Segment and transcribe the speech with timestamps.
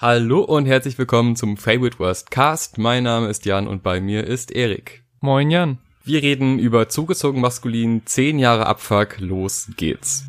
[0.00, 2.78] Hallo und herzlich willkommen zum Favorite Worst Cast.
[2.78, 5.02] Mein Name ist Jan und bei mir ist Erik.
[5.18, 5.78] Moin Jan.
[6.04, 10.22] Wir reden über zugezogen maskulin, 10 Jahre Abfuck, los geht's.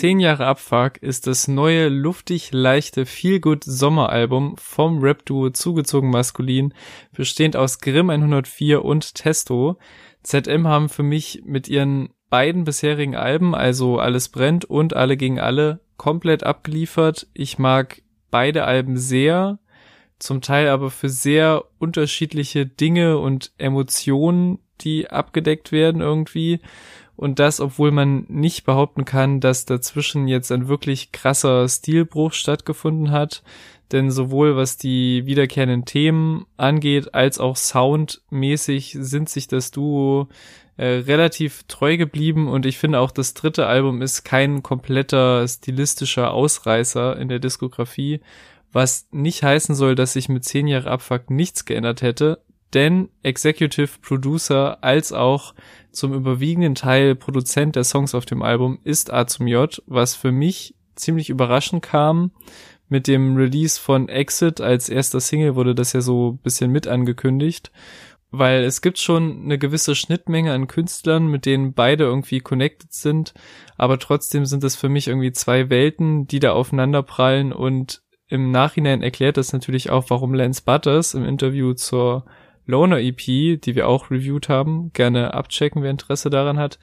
[0.00, 6.72] 10 Jahre Abfuck ist das neue, luftig leichte Feelgood Sommeralbum vom Rap-Duo Zugezogen Maskulin,
[7.12, 9.76] bestehend aus Grimm 104 und Testo.
[10.22, 15.38] ZM haben für mich mit ihren beiden bisherigen Alben, also Alles brennt und Alle gegen
[15.38, 17.26] alle, komplett abgeliefert.
[17.34, 19.58] Ich mag beide Alben sehr,
[20.18, 26.60] zum Teil aber für sehr unterschiedliche Dinge und Emotionen, die abgedeckt werden irgendwie.
[27.20, 33.10] Und das, obwohl man nicht behaupten kann, dass dazwischen jetzt ein wirklich krasser Stilbruch stattgefunden
[33.10, 33.42] hat.
[33.92, 40.28] Denn sowohl was die wiederkehrenden Themen angeht, als auch soundmäßig sind sich das Duo
[40.78, 42.48] äh, relativ treu geblieben.
[42.48, 48.20] Und ich finde auch, das dritte Album ist kein kompletter stilistischer Ausreißer in der Diskografie.
[48.72, 52.40] Was nicht heißen soll, dass sich mit zehn Jahre Abfuck nichts geändert hätte
[52.74, 55.54] denn Executive Producer als auch
[55.92, 60.32] zum überwiegenden Teil Produzent der Songs auf dem Album ist A zum J, was für
[60.32, 62.32] mich ziemlich überraschend kam.
[62.88, 67.70] Mit dem Release von Exit als erster Single wurde das ja so bisschen mit angekündigt,
[68.32, 73.32] weil es gibt schon eine gewisse Schnittmenge an Künstlern, mit denen beide irgendwie connected sind,
[73.76, 78.52] aber trotzdem sind es für mich irgendwie zwei Welten, die da aufeinander prallen und im
[78.52, 82.24] Nachhinein erklärt das natürlich auch, warum Lance Butters im Interview zur
[82.70, 86.78] Loner EP, die wir auch reviewed haben, gerne abchecken, wer Interesse daran hat,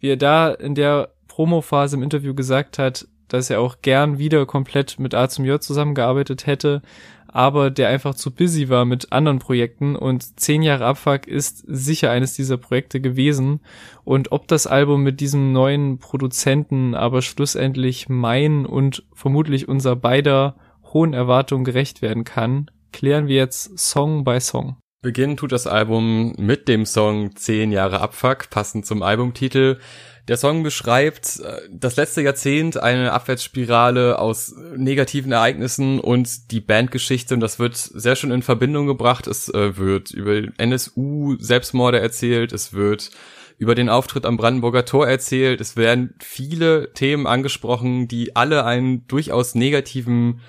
[0.00, 4.44] wie er da in der Promophase im Interview gesagt hat, dass er auch gern wieder
[4.44, 6.82] komplett mit A zum J zusammengearbeitet hätte,
[7.28, 12.10] aber der einfach zu busy war mit anderen Projekten und zehn Jahre Abfuck ist sicher
[12.10, 13.60] eines dieser Projekte gewesen
[14.04, 20.56] und ob das Album mit diesem neuen Produzenten aber schlussendlich mein und vermutlich unser beider
[20.92, 24.76] hohen Erwartungen gerecht werden kann, klären wir jetzt Song by Song.
[25.02, 29.80] Beginnen tut das Album mit dem Song 10 Jahre Abfuck, passend zum Albumtitel.
[30.28, 37.34] Der Song beschreibt äh, das letzte Jahrzehnt, eine Abwärtsspirale aus negativen Ereignissen und die Bandgeschichte.
[37.34, 39.26] Und das wird sehr schön in Verbindung gebracht.
[39.26, 42.52] Es äh, wird über NSU Selbstmorde erzählt.
[42.52, 43.10] Es wird
[43.58, 45.60] über den Auftritt am Brandenburger Tor erzählt.
[45.60, 50.40] Es werden viele Themen angesprochen, die alle einen durchaus negativen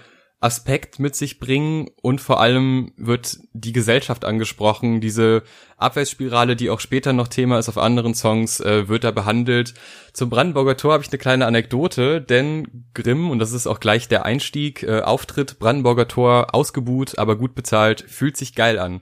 [0.43, 4.99] Aspekt mit sich bringen und vor allem wird die Gesellschaft angesprochen.
[4.99, 5.43] Diese
[5.77, 9.73] Abwärtsspirale, die auch später noch Thema ist auf anderen Songs, äh, wird da behandelt.
[10.11, 14.09] Zum Brandenburger Tor habe ich eine kleine Anekdote, denn Grimm, und das ist auch gleich
[14.09, 18.99] der Einstieg, äh, Auftritt Brandenburger Tor, ausgebuht, aber gut bezahlt, fühlt sich geil an.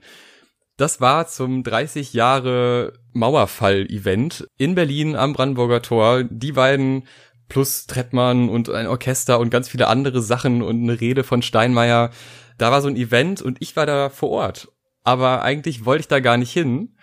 [0.76, 6.22] Das war zum 30 Jahre Mauerfall-Event in Berlin am Brandenburger Tor.
[6.24, 7.04] Die beiden
[7.52, 12.08] plus Trettmann und ein Orchester und ganz viele andere Sachen und eine Rede von Steinmeier.
[12.56, 14.72] Da war so ein Event und ich war da vor Ort.
[15.04, 16.96] Aber eigentlich wollte ich da gar nicht hin,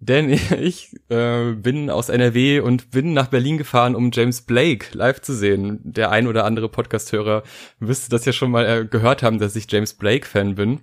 [0.00, 0.28] denn
[0.60, 5.34] ich äh, bin aus NRW und bin nach Berlin gefahren, um James Blake live zu
[5.34, 5.78] sehen.
[5.84, 7.44] Der ein oder andere Podcasthörer
[7.78, 10.80] müsste das ja schon mal äh, gehört haben, dass ich James Blake Fan bin.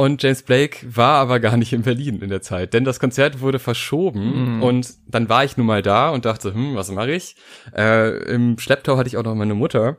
[0.00, 3.42] Und James Blake war aber gar nicht in Berlin in der Zeit, denn das Konzert
[3.42, 4.62] wurde verschoben mhm.
[4.62, 7.36] und dann war ich nun mal da und dachte, hm, was mache ich?
[7.76, 9.98] Äh, Im Schlepptau hatte ich auch noch meine Mutter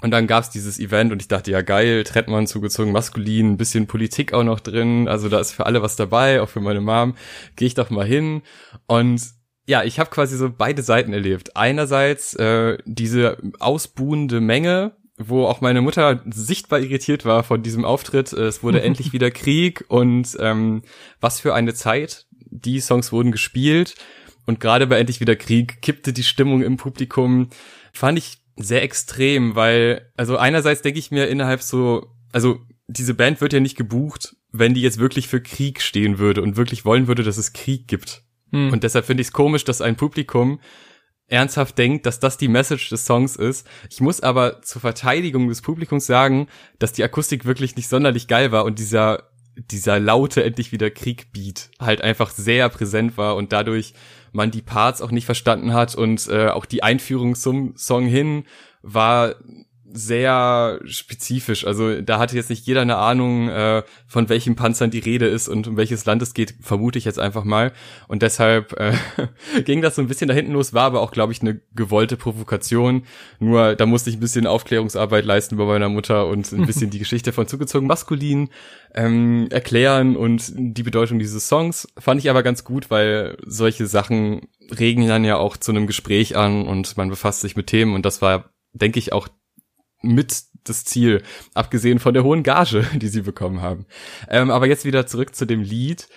[0.00, 3.88] und dann gab's dieses Event und ich dachte, ja geil, Trettmann zugezogen, maskulin, ein bisschen
[3.88, 7.16] Politik auch noch drin, also da ist für alle was dabei, auch für meine Mom,
[7.56, 8.42] gehe ich doch mal hin
[8.86, 9.20] und
[9.66, 11.56] ja, ich habe quasi so beide Seiten erlebt.
[11.56, 18.32] Einerseits äh, diese ausbuhende Menge wo auch meine Mutter sichtbar irritiert war von diesem Auftritt.
[18.32, 20.82] Es wurde endlich wieder Krieg und ähm,
[21.20, 22.26] was für eine Zeit.
[22.50, 23.94] Die Songs wurden gespielt
[24.46, 27.48] und gerade bei Endlich wieder Krieg kippte die Stimmung im Publikum.
[27.92, 33.40] Fand ich sehr extrem, weil, also einerseits denke ich mir innerhalb so, also diese Band
[33.40, 37.08] wird ja nicht gebucht, wenn die jetzt wirklich für Krieg stehen würde und wirklich wollen
[37.08, 38.22] würde, dass es Krieg gibt.
[38.52, 38.72] Hm.
[38.72, 40.60] Und deshalb finde ich es komisch, dass ein Publikum
[41.28, 43.66] ernsthaft denkt, dass das die Message des Songs ist.
[43.90, 46.48] Ich muss aber zur Verteidigung des Publikums sagen,
[46.78, 49.24] dass die Akustik wirklich nicht sonderlich geil war und dieser
[49.56, 53.94] dieser laute endlich wieder Krieg-Beat halt einfach sehr präsent war und dadurch
[54.32, 58.44] man die Parts auch nicht verstanden hat und äh, auch die Einführung zum Song hin
[58.82, 59.36] war
[59.96, 61.64] sehr spezifisch.
[61.64, 65.48] Also da hatte jetzt nicht jeder eine Ahnung, äh, von welchen Panzern die Rede ist
[65.48, 67.72] und um welches Land es geht, vermute ich jetzt einfach mal.
[68.08, 68.94] Und deshalb äh,
[69.64, 72.16] ging das so ein bisschen da hinten los, war aber auch, glaube ich, eine gewollte
[72.16, 73.04] Provokation.
[73.38, 76.98] Nur da musste ich ein bisschen Aufklärungsarbeit leisten bei meiner Mutter und ein bisschen die
[77.04, 78.48] Geschichte von zugezogen maskulin
[78.96, 81.86] ähm, erklären und die Bedeutung dieses Songs.
[81.98, 86.36] Fand ich aber ganz gut, weil solche Sachen regen dann ja auch zu einem Gespräch
[86.36, 89.28] an und man befasst sich mit Themen und das war, denke ich, auch
[90.04, 91.22] mit das Ziel,
[91.52, 93.86] abgesehen von der hohen Gage, die sie bekommen haben.
[94.28, 96.08] Ähm, aber jetzt wieder zurück zu dem Lied.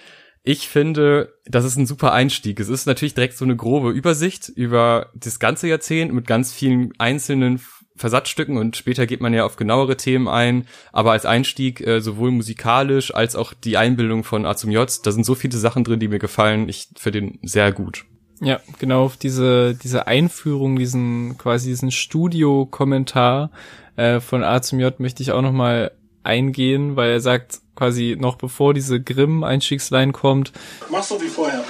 [0.43, 2.59] Ich finde, das ist ein super Einstieg.
[2.61, 6.93] Es ist natürlich direkt so eine grobe Übersicht über das ganze Jahrzehnt mit ganz vielen
[6.97, 7.59] einzelnen
[7.97, 10.65] Versatzstücken und später geht man ja auf genauere Themen ein.
[10.93, 15.11] Aber als Einstieg äh, sowohl musikalisch als auch die Einbildung von A zum J, da
[15.11, 16.69] sind so viele Sachen drin, die mir gefallen.
[16.69, 18.05] Ich finde den sehr gut.
[18.39, 23.49] Ja, genau, auf diese, diese Einführung, diesen, quasi diesen Studio-Kommentar
[23.95, 25.91] äh, von A zum J möchte ich auch nochmal
[26.23, 30.51] eingehen, weil er sagt quasi noch bevor diese Grimm-Einstiegsline kommt.
[30.91, 31.63] Mach so wie vorher.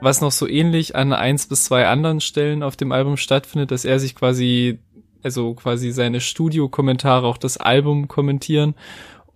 [0.00, 3.84] Was noch so ähnlich an eins bis zwei anderen Stellen auf dem Album stattfindet, dass
[3.84, 4.78] er sich quasi,
[5.22, 8.74] also quasi seine Studio-Kommentare auch das Album kommentieren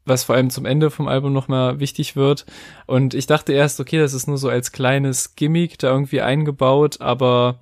[0.07, 2.47] was vor allem zum Ende vom Album nochmal wichtig wird.
[2.87, 7.01] Und ich dachte erst, okay, das ist nur so als kleines Gimmick da irgendwie eingebaut,
[7.01, 7.59] aber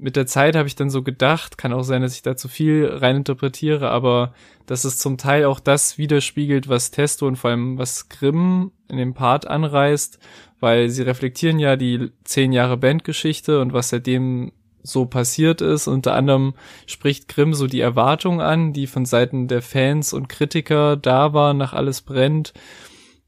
[0.00, 2.48] mit der Zeit habe ich dann so gedacht, kann auch sein, dass ich da zu
[2.48, 4.32] viel reininterpretiere, aber
[4.66, 8.96] dass es zum Teil auch das widerspiegelt, was Testo und vor allem was Grimm in
[8.96, 10.18] dem Part anreißt,
[10.58, 15.86] weil sie reflektieren ja die zehn Jahre Bandgeschichte und was seitdem so passiert ist.
[15.86, 16.54] Unter anderem
[16.86, 21.54] spricht Grimm so die Erwartung an, die von Seiten der Fans und Kritiker da war,
[21.54, 22.52] nach alles brennt.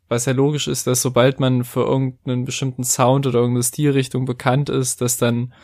[0.08, 4.68] Was ja logisch ist, dass sobald man für irgendeinen bestimmten Sound oder irgendeine Stilrichtung bekannt
[4.68, 5.54] ist, dass dann,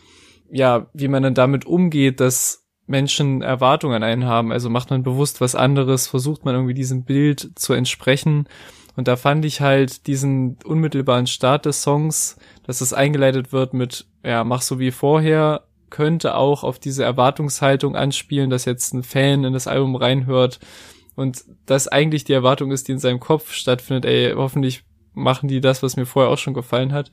[0.50, 4.50] ja, wie man dann damit umgeht, dass Menschen Erwartungen an einen haben.
[4.50, 8.48] Also macht man bewusst was anderes, versucht man irgendwie diesem Bild zu entsprechen.
[8.96, 14.06] Und da fand ich halt diesen unmittelbaren Start des Songs, dass es eingeleitet wird mit,
[14.24, 19.44] ja, mach so wie vorher, könnte auch auf diese Erwartungshaltung anspielen, dass jetzt ein Fan
[19.44, 20.60] in das Album reinhört
[21.14, 25.60] und das eigentlich die Erwartung ist, die in seinem Kopf stattfindet, ey, hoffentlich machen die
[25.60, 27.10] das, was mir vorher auch schon gefallen hat.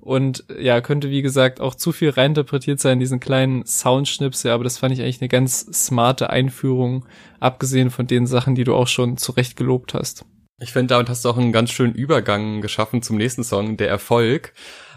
[0.00, 4.64] Und ja, könnte wie gesagt auch zu viel reinterpretiert sein, diesen kleinen Soundschnips, ja, aber
[4.64, 7.06] das fand ich eigentlich eine ganz smarte Einführung,
[7.38, 10.24] abgesehen von den Sachen, die du auch schon zurecht gelobt hast.
[10.58, 13.88] Ich finde, damit hast du auch einen ganz schönen Übergang geschaffen zum nächsten Song, der
[13.88, 14.54] Erfolg.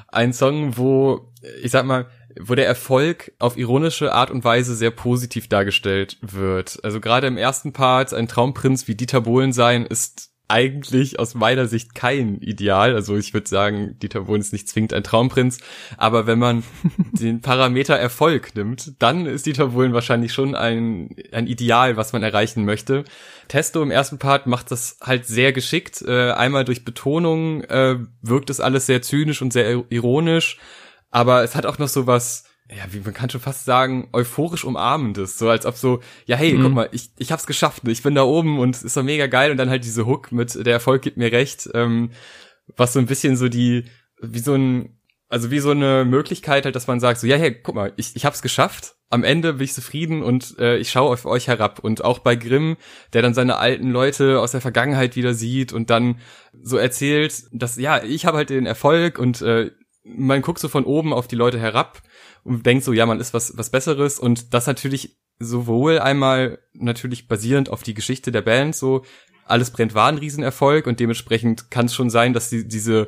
[0.07, 2.07] Ein Song, wo, ich sag mal,
[2.39, 6.79] wo der Erfolg auf ironische Art und Weise sehr positiv dargestellt wird.
[6.83, 11.67] Also gerade im ersten Part, ein Traumprinz wie Dieter Bohlen sein, ist eigentlich aus meiner
[11.67, 12.93] Sicht kein Ideal.
[12.93, 15.57] Also ich würde sagen, Dieter Bohlen ist nicht zwingend ein Traumprinz,
[15.97, 16.63] aber wenn man
[17.13, 22.21] den Parameter Erfolg nimmt, dann ist Dieter Bohlen wahrscheinlich schon ein, ein Ideal, was man
[22.21, 23.05] erreichen möchte.
[23.47, 26.03] Testo im ersten Part macht das halt sehr geschickt.
[26.03, 30.59] Äh, einmal durch Betonung äh, wirkt es alles sehr zynisch und sehr ironisch
[31.11, 34.65] aber es hat auch noch so was, ja, wie man kann schon fast sagen, euphorisch
[34.65, 36.63] umarmendes, so als ob so, ja, hey, mhm.
[36.63, 37.91] guck mal, ich, ich hab's geschafft, ne?
[37.91, 40.31] ich bin da oben und es ist doch mega geil und dann halt diese Hook
[40.31, 42.11] mit der Erfolg gibt mir recht, ähm,
[42.75, 43.85] was so ein bisschen so die,
[44.21, 44.97] wie so ein,
[45.29, 48.15] also wie so eine Möglichkeit halt, dass man sagt, so, ja, hey, guck mal, ich,
[48.15, 51.79] ich hab's geschafft, am Ende bin ich zufrieden und äh, ich schaue auf euch herab.
[51.79, 52.77] Und auch bei Grimm,
[53.13, 56.19] der dann seine alten Leute aus der Vergangenheit wieder sieht und dann
[56.61, 59.71] so erzählt, dass, ja, ich habe halt den Erfolg und äh,
[60.05, 62.01] man guckt so von oben auf die Leute herab
[62.43, 64.19] und denkt so, ja, man ist was, was Besseres.
[64.19, 69.03] Und das natürlich sowohl einmal natürlich basierend auf die Geschichte der Band, so
[69.45, 70.87] alles brennt war ein Riesenerfolg.
[70.87, 73.07] Und dementsprechend kann es schon sein, dass sie diese,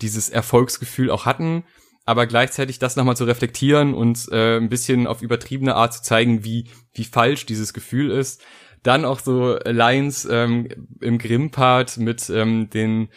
[0.00, 1.64] dieses Erfolgsgefühl auch hatten,
[2.04, 6.44] aber gleichzeitig das nochmal zu reflektieren und äh, ein bisschen auf übertriebene Art zu zeigen,
[6.44, 8.42] wie, wie falsch dieses Gefühl ist.
[8.82, 10.68] Dann auch so Lines ähm,
[11.00, 13.08] im Grimm-Part mit ähm, den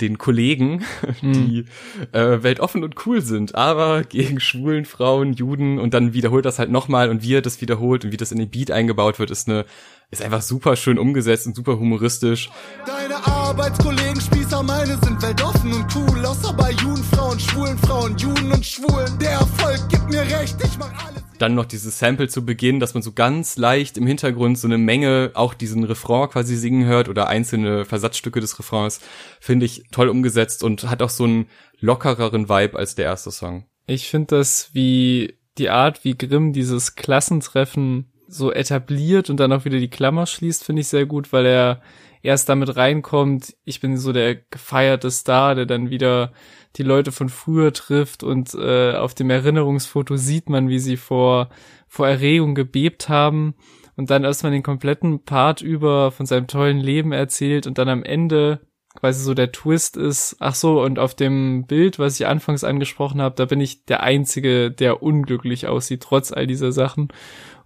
[0.00, 0.84] den Kollegen,
[1.22, 1.66] die mhm.
[2.12, 6.70] äh, weltoffen und cool sind, aber gegen schwulen Frauen, Juden und dann wiederholt das halt
[6.70, 9.48] nochmal und wie er das wiederholt und wie das in den Beat eingebaut wird, ist
[9.48, 9.64] eine
[10.10, 12.48] ist einfach super schön umgesetzt und super humoristisch.
[12.86, 18.52] Deine Arbeitskollegen Spießer, meine sind weltoffen und cool, außer bei Juden, Frauen, schwulen Frauen, Juden
[18.52, 19.18] und Schwulen.
[19.18, 22.94] Der Erfolg gibt mir recht, ich mach alles dann noch dieses Sample zu Beginn, dass
[22.94, 27.08] man so ganz leicht im Hintergrund so eine Menge auch diesen Refrain quasi singen hört
[27.08, 29.00] oder einzelne Versatzstücke des Refrains,
[29.40, 31.46] finde ich toll umgesetzt und hat auch so einen
[31.80, 33.64] lockereren Vibe als der erste Song.
[33.86, 39.64] Ich finde das wie die Art, wie Grimm dieses Klassentreffen so etabliert und dann auch
[39.64, 41.82] wieder die Klammer schließt, finde ich sehr gut, weil er
[42.28, 46.32] erst damit reinkommt, ich bin so der gefeierte Star, der dann wieder
[46.76, 51.48] die Leute von früher trifft und äh, auf dem Erinnerungsfoto sieht man, wie sie vor,
[51.86, 53.54] vor Erregung gebebt haben
[53.96, 58.02] und dann erstmal den kompletten Part über von seinem tollen Leben erzählt und dann am
[58.02, 58.60] Ende
[58.94, 63.22] quasi so der Twist ist, ach so, und auf dem Bild, was ich anfangs angesprochen
[63.22, 67.08] habe, da bin ich der Einzige, der unglücklich aussieht, trotz all dieser Sachen.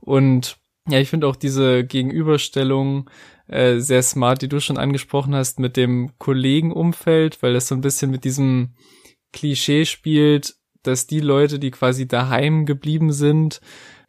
[0.01, 0.57] Und
[0.89, 3.09] ja, ich finde auch diese Gegenüberstellung
[3.49, 7.81] äh, sehr smart, die du schon angesprochen hast, mit dem Kollegenumfeld, weil das so ein
[7.81, 8.75] bisschen mit diesem
[9.33, 13.61] Klischee spielt, dass die Leute, die quasi daheim geblieben sind,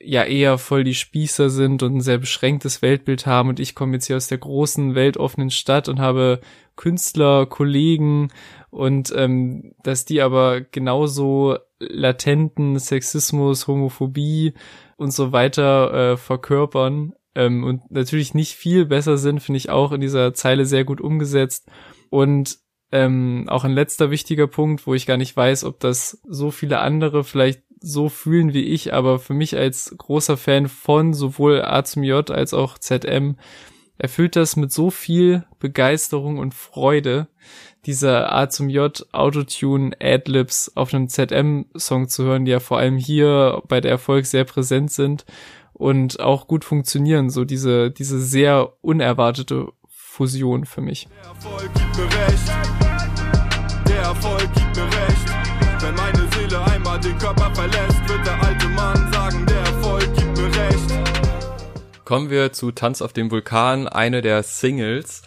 [0.01, 3.49] ja eher voll die Spießer sind und ein sehr beschränktes Weltbild haben.
[3.49, 6.41] Und ich komme jetzt hier aus der großen, weltoffenen Stadt und habe
[6.75, 8.29] Künstler, Kollegen
[8.69, 14.53] und ähm, dass die aber genauso latenten Sexismus, Homophobie
[14.97, 19.91] und so weiter äh, verkörpern ähm, und natürlich nicht viel besser sind, finde ich auch
[19.91, 21.69] in dieser Zeile sehr gut umgesetzt.
[22.09, 22.59] Und
[22.91, 26.79] ähm, auch ein letzter wichtiger Punkt, wo ich gar nicht weiß, ob das so viele
[26.79, 31.83] andere vielleicht so fühlen wie ich, aber für mich als großer Fan von sowohl A
[31.83, 33.35] zum J als auch ZM
[33.97, 37.27] erfüllt das mit so viel Begeisterung und Freude,
[37.85, 42.77] dieser A zum J Autotune Adlibs auf einem ZM Song zu hören, die ja vor
[42.77, 45.25] allem hier bei der Erfolg sehr präsent sind
[45.73, 51.07] und auch gut funktionieren, so diese, diese sehr unerwartete Fusion für mich.
[51.23, 52.51] Der Erfolg gibt mir recht.
[53.87, 55.33] Der Erfolg gibt mir recht.
[55.81, 60.37] Wenn meine Seele einmal den Körper verlässt, wird der alte Mann sagen, der Erfolg gibt
[60.37, 60.93] mir recht.
[62.05, 65.23] Kommen wir zu Tanz auf dem Vulkan, eine der Singles.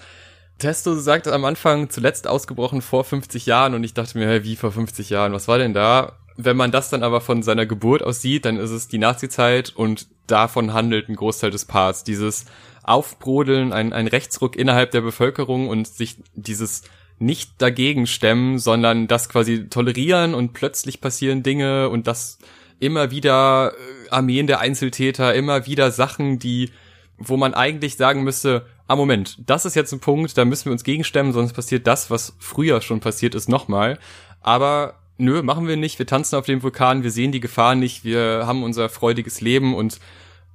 [0.58, 4.56] Testo sagt am Anfang zuletzt ausgebrochen vor 50 Jahren und ich dachte mir, hey, wie
[4.56, 5.32] vor 50 Jahren?
[5.32, 6.12] Was war denn da?
[6.36, 9.72] Wenn man das dann aber von seiner Geburt aus sieht, dann ist es die Nazi-Zeit
[9.74, 12.04] und davon handelt ein Großteil des Parts.
[12.04, 12.44] Dieses
[12.82, 16.82] Aufbrodeln, ein, ein Rechtsruck innerhalb der Bevölkerung und sich dieses
[17.18, 22.38] nicht dagegen stemmen, sondern das quasi tolerieren und plötzlich passieren Dinge und das
[22.78, 26.70] immer wieder äh, Armeen der Einzeltäter, immer wieder Sachen, die,
[27.16, 30.72] wo man eigentlich sagen müsste, ah Moment, das ist jetzt ein Punkt, da müssen wir
[30.72, 33.98] uns gegenstemmen, sonst passiert das, was früher schon passiert ist, nochmal.
[34.42, 38.04] Aber nö, machen wir nicht, wir tanzen auf dem Vulkan, wir sehen die Gefahr nicht,
[38.04, 39.98] wir haben unser freudiges Leben und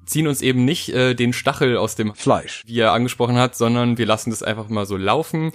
[0.06, 3.98] ziehen uns eben nicht äh, den Stachel aus dem Fleisch, wie er angesprochen hat, sondern
[3.98, 5.52] wir lassen das einfach mal so laufen.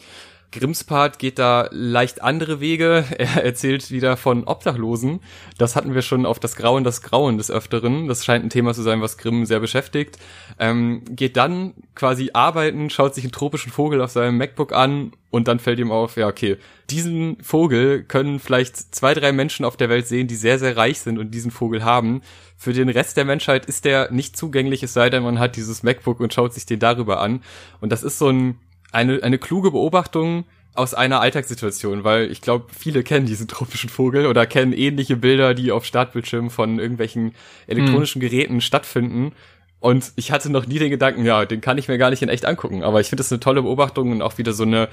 [0.53, 3.05] Grimms Part geht da leicht andere Wege.
[3.19, 5.21] Er erzählt wieder von Obdachlosen.
[5.59, 8.09] Das hatten wir schon auf das Grauen, das Grauen des Öfteren.
[8.09, 10.19] Das scheint ein Thema zu sein, was Grimm sehr beschäftigt.
[10.59, 15.49] Ähm, geht dann quasi arbeiten, schaut sich einen tropischen Vogel auf seinem MacBook an und
[15.49, 16.57] dann fällt ihm auf, ja, okay,
[16.89, 21.01] diesen Vogel können vielleicht zwei, drei Menschen auf der Welt sehen, die sehr, sehr reich
[21.01, 22.23] sind und diesen Vogel haben.
[22.57, 25.83] Für den Rest der Menschheit ist der nicht zugänglich, es sei denn, man hat dieses
[25.83, 27.43] MacBook und schaut sich den darüber an.
[27.81, 28.59] Und das ist so ein,
[28.97, 34.27] eine, eine kluge Beobachtung aus einer Alltagssituation, weil ich glaube, viele kennen diesen tropischen Vogel
[34.27, 37.35] oder kennen ähnliche Bilder, die auf Startbildschirmen von irgendwelchen
[37.67, 38.29] elektronischen hm.
[38.29, 39.33] Geräten stattfinden.
[39.81, 42.29] Und ich hatte noch nie den Gedanken, ja, den kann ich mir gar nicht in
[42.29, 42.83] echt angucken.
[42.83, 44.89] Aber ich finde das eine tolle Beobachtung und auch wieder so eine,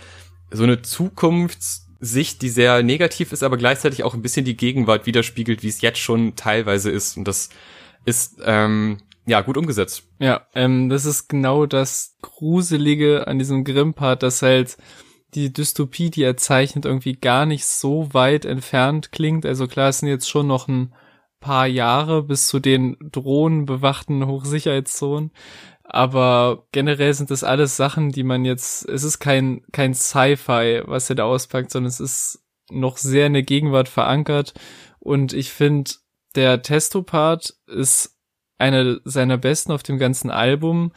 [0.52, 5.64] so eine Zukunftssicht, die sehr negativ ist, aber gleichzeitig auch ein bisschen die Gegenwart widerspiegelt,
[5.64, 7.18] wie es jetzt schon teilweise ist.
[7.18, 7.50] Und das
[8.06, 10.04] ist ähm, ja, gut umgesetzt.
[10.20, 14.78] Ja, ähm, das ist genau das Gruselige an diesem Grimm-Part, dass halt
[15.34, 19.46] die Dystopie, die er zeichnet, irgendwie gar nicht so weit entfernt klingt.
[19.46, 20.94] Also klar, es sind jetzt schon noch ein
[21.40, 25.32] paar Jahre bis zu den drohnenbewachten Hochsicherheitszonen.
[25.84, 31.10] Aber generell sind das alles Sachen, die man jetzt, es ist kein, kein Sci-Fi, was
[31.10, 34.54] er da auspackt, sondern es ist noch sehr in der Gegenwart verankert.
[35.00, 35.92] Und ich finde,
[36.36, 38.13] der Testo-Part ist
[38.58, 40.92] einer seiner besten auf dem ganzen Album,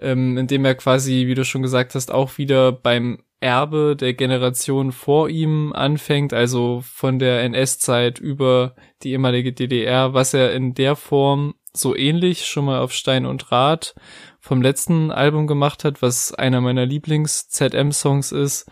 [0.00, 4.14] ähm, in dem er quasi, wie du schon gesagt hast, auch wieder beim Erbe der
[4.14, 10.74] Generation vor ihm anfängt, also von der NS-Zeit über die ehemalige DDR, was er in
[10.74, 13.94] der Form so ähnlich schon mal auf Stein und Rad
[14.38, 18.70] vom letzten Album gemacht hat, was einer meiner Lieblings-ZM-Songs ist.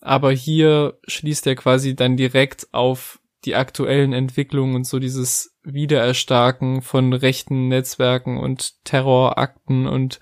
[0.00, 6.82] Aber hier schließt er quasi dann direkt auf die aktuellen Entwicklungen und so dieses Wiedererstarken
[6.82, 10.20] von rechten Netzwerken und Terrorakten und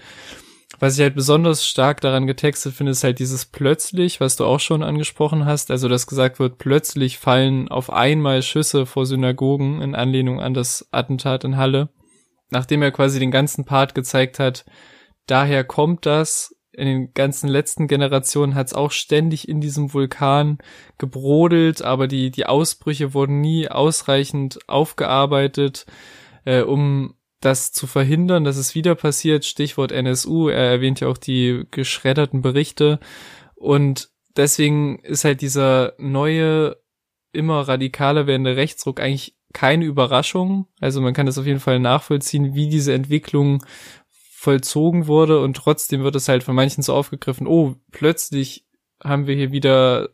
[0.79, 4.61] was ich halt besonders stark daran getextet finde, ist halt dieses plötzlich, was du auch
[4.61, 9.97] schon angesprochen hast, also dass gesagt wird, plötzlich fallen auf einmal Schüsse vor Synagogen in
[9.97, 11.89] Anlehnung an das Attentat in Halle,
[12.51, 14.65] nachdem er quasi den ganzen Part gezeigt hat,
[15.27, 20.59] daher kommt das, in den ganzen letzten Generationen hat es auch ständig in diesem Vulkan
[20.99, 25.87] gebrodelt, aber die, die Ausbrüche wurden nie ausreichend aufgearbeitet,
[26.45, 29.45] äh, um das zu verhindern, dass es wieder passiert.
[29.45, 30.49] Stichwort NSU.
[30.49, 32.99] Er erwähnt ja auch die geschredderten Berichte.
[33.55, 36.77] Und deswegen ist halt dieser neue,
[37.33, 40.67] immer radikaler werdende Rechtsruck eigentlich keine Überraschung.
[40.81, 43.65] Also man kann das auf jeden Fall nachvollziehen, wie diese Entwicklung
[44.39, 48.67] vollzogen wurde und trotzdem wird es halt von manchen so aufgegriffen, oh, plötzlich
[49.03, 50.11] haben wir hier wieder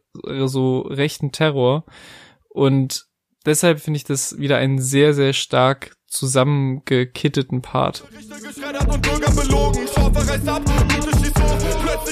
[0.47, 1.85] so rechten Terror
[2.49, 3.07] und
[3.45, 8.05] deshalb finde ich das wieder einen sehr, sehr stark zusammengekitteten Part.
[8.09, 8.52] Plötzlich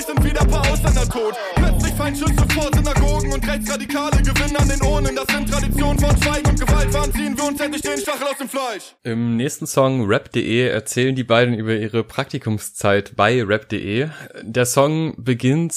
[0.04, 1.34] sind wieder paar Ausländer tot.
[1.54, 5.14] Plötzlich Feindschüsse vor Synagogen und Rechtsradikale gewinnen an den Urnen.
[5.14, 6.88] Das sind Traditionen von Schweigen und Gewalt.
[6.92, 8.96] Wann ziehen wir uns endlich den Stachel aus dem Fleisch?
[9.02, 14.08] Im nächsten Song Rap.de erzählen die beiden über ihre Praktikumszeit bei Rap.de.
[14.40, 15.76] Der Song beginnt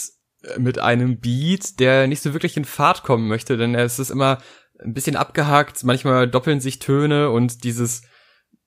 [0.58, 4.42] mit einem Beat, der nicht so wirklich in Fahrt kommen möchte, denn es ist immer
[4.80, 8.02] ein bisschen abgehakt, manchmal doppeln sich Töne und dieses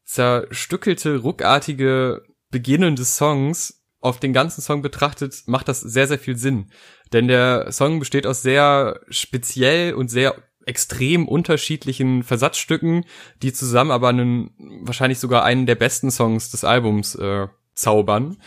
[0.04, 2.20] zerstückelte, ruckartige
[2.50, 6.70] Beginnen des Songs auf den ganzen Song betrachtet, macht das sehr, sehr viel Sinn.
[7.12, 10.34] Denn der Song besteht aus sehr speziell und sehr
[10.64, 13.04] extrem unterschiedlichen Versatzstücken,
[13.42, 14.50] die zusammen aber einen,
[14.82, 18.38] wahrscheinlich sogar einen der besten Songs des Albums äh, zaubern.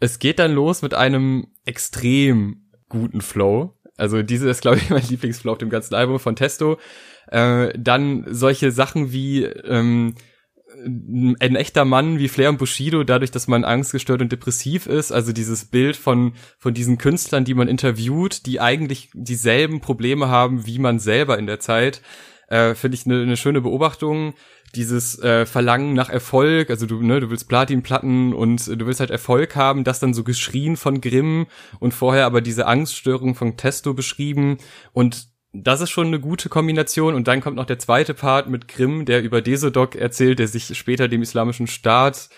[0.00, 3.74] Es geht dann los mit einem extrem guten Flow.
[3.96, 6.78] Also diese ist, glaube ich, mein Lieblingsflow auf dem ganzen Album von Testo.
[7.28, 10.14] Äh, dann solche Sachen wie ähm,
[10.84, 15.32] ein echter Mann wie Flair und Bushido, dadurch, dass man angstgestört und depressiv ist, also
[15.32, 20.78] dieses Bild von, von diesen Künstlern, die man interviewt, die eigentlich dieselben Probleme haben wie
[20.78, 22.02] man selber in der Zeit,
[22.48, 24.34] äh, finde ich eine ne schöne Beobachtung.
[24.74, 29.10] Dieses äh, Verlangen nach Erfolg, also du, ne, du willst Platinplatten und du willst halt
[29.10, 31.46] Erfolg haben, das dann so geschrien von Grimm
[31.78, 34.56] und vorher aber diese Angststörung von Testo beschrieben
[34.92, 37.14] und das ist schon eine gute Kombination.
[37.14, 40.76] Und dann kommt noch der zweite Part mit Grimm, der über Desodok erzählt, der sich
[40.76, 42.28] später dem islamischen Staat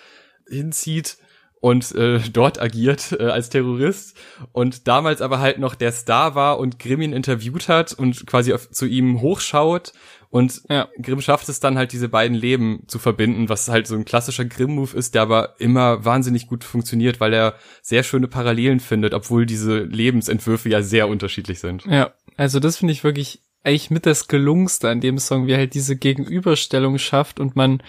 [0.48, 1.16] hinzieht
[1.64, 4.18] und äh, dort agiert äh, als Terrorist
[4.52, 8.52] und damals aber halt noch der Star war und Grimm ihn interviewt hat und quasi
[8.52, 9.94] auf, zu ihm hochschaut
[10.28, 10.88] und ja.
[11.00, 14.44] Grimm schafft es dann halt diese beiden Leben zu verbinden, was halt so ein klassischer
[14.44, 19.46] Grimm-Move ist, der aber immer wahnsinnig gut funktioniert, weil er sehr schöne Parallelen findet, obwohl
[19.46, 21.86] diese Lebensentwürfe ja sehr unterschiedlich sind.
[21.86, 25.58] Ja, also das finde ich wirklich eigentlich mit das Gelungenste an dem Song, wie er
[25.58, 27.82] halt diese Gegenüberstellung schafft und man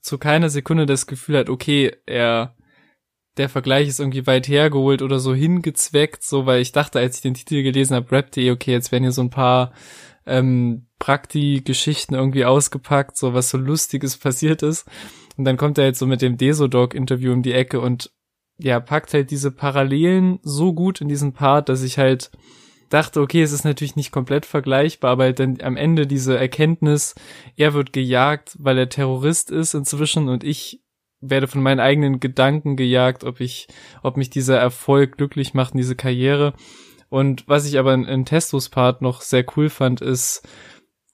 [0.00, 2.54] zu keiner Sekunde das Gefühl hat, okay, er,
[3.36, 7.22] der Vergleich ist irgendwie weit hergeholt oder so hingezweckt, so, weil ich dachte, als ich
[7.22, 9.72] den Titel gelesen habe, Rap.de, okay, jetzt werden hier so ein paar
[10.26, 14.86] ähm, Prakti-Geschichten irgendwie ausgepackt, so was so Lustiges passiert ist.
[15.36, 18.10] Und dann kommt er jetzt so mit dem Desodog-Interview um die Ecke und
[18.58, 22.30] ja, packt halt diese Parallelen so gut in diesen Part, dass ich halt
[22.90, 27.14] dachte, okay, es ist natürlich nicht komplett vergleichbar, aber dann am Ende diese Erkenntnis,
[27.56, 30.82] er wird gejagt, weil er Terrorist ist inzwischen und ich
[31.20, 33.68] werde von meinen eigenen Gedanken gejagt, ob ich,
[34.02, 36.54] ob mich dieser Erfolg glücklich macht in diese Karriere.
[37.08, 40.46] Und was ich aber in, in Testos Part noch sehr cool fand, ist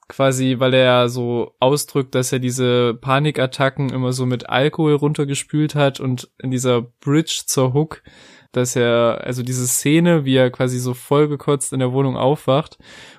[0.07, 5.99] quasi, weil er so ausdrückt, dass er diese Panikattacken immer so mit Alkohol runtergespült hat
[5.99, 8.03] und in dieser Bridge zur Hook
[8.51, 12.77] dass er, also diese Szene, wie er quasi so vollgekotzt in der Wohnung aufwacht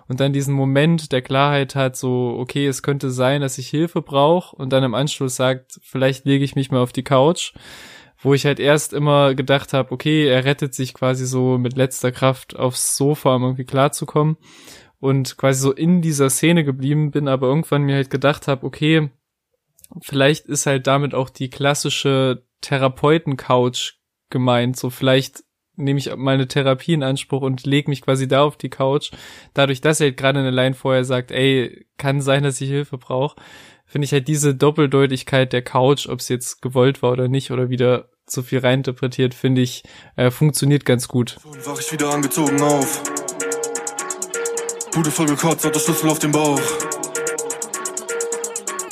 [0.08, 4.02] und dann diesen Moment der Klarheit hat, so, okay, es könnte sein, dass ich Hilfe
[4.02, 7.52] brauche und dann im Anschluss sagt, vielleicht lege ich mich mal auf die Couch,
[8.20, 12.10] wo ich halt erst immer gedacht habe, okay, er rettet sich quasi so mit letzter
[12.10, 14.36] Kraft aufs Sofa, um irgendwie klarzukommen.
[15.00, 19.10] Und quasi so in dieser Szene geblieben bin, aber irgendwann mir halt gedacht habe, okay,
[20.00, 23.97] vielleicht ist halt damit auch die klassische Therapeuten-Couch
[24.30, 24.76] gemeint.
[24.76, 25.44] So vielleicht
[25.78, 29.12] nehme ich mal eine Therapie in Anspruch und lege mich quasi da auf die Couch.
[29.54, 32.98] Dadurch, dass er halt gerade eine Line vorher sagt, ey, kann sein, dass ich Hilfe
[32.98, 33.36] brauche,
[33.86, 37.70] finde ich halt diese Doppeldeutigkeit der Couch, ob es jetzt gewollt war oder nicht oder
[37.70, 39.82] wieder zu viel reininterpretiert, finde ich,
[40.16, 41.38] äh, funktioniert ganz gut.
[41.64, 43.02] Wach ich wieder angezogen auf.
[44.92, 46.60] Bude voll gekotzt, hat der Schlüssel auf dem Bauch.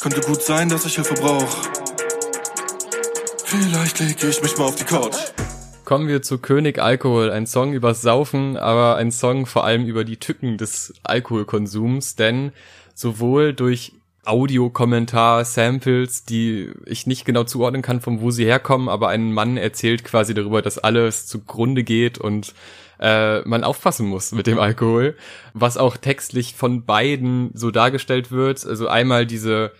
[0.00, 1.75] Könnte gut sein, dass ich Hilfe brauche.
[3.48, 5.14] Vielleicht lege ich mich mal auf die Couch.
[5.84, 10.02] Kommen wir zu König Alkohol, ein Song übers Saufen, aber ein Song vor allem über
[10.02, 12.50] die Tücken des Alkoholkonsums, denn
[12.92, 13.92] sowohl durch
[14.24, 19.56] Audiokommentar, Samples, die ich nicht genau zuordnen kann, von wo sie herkommen, aber ein Mann
[19.56, 22.52] erzählt quasi darüber, dass alles zugrunde geht und
[22.98, 25.16] äh, man aufpassen muss mit dem Alkohol,
[25.54, 28.66] was auch textlich von beiden so dargestellt wird.
[28.66, 29.70] Also einmal diese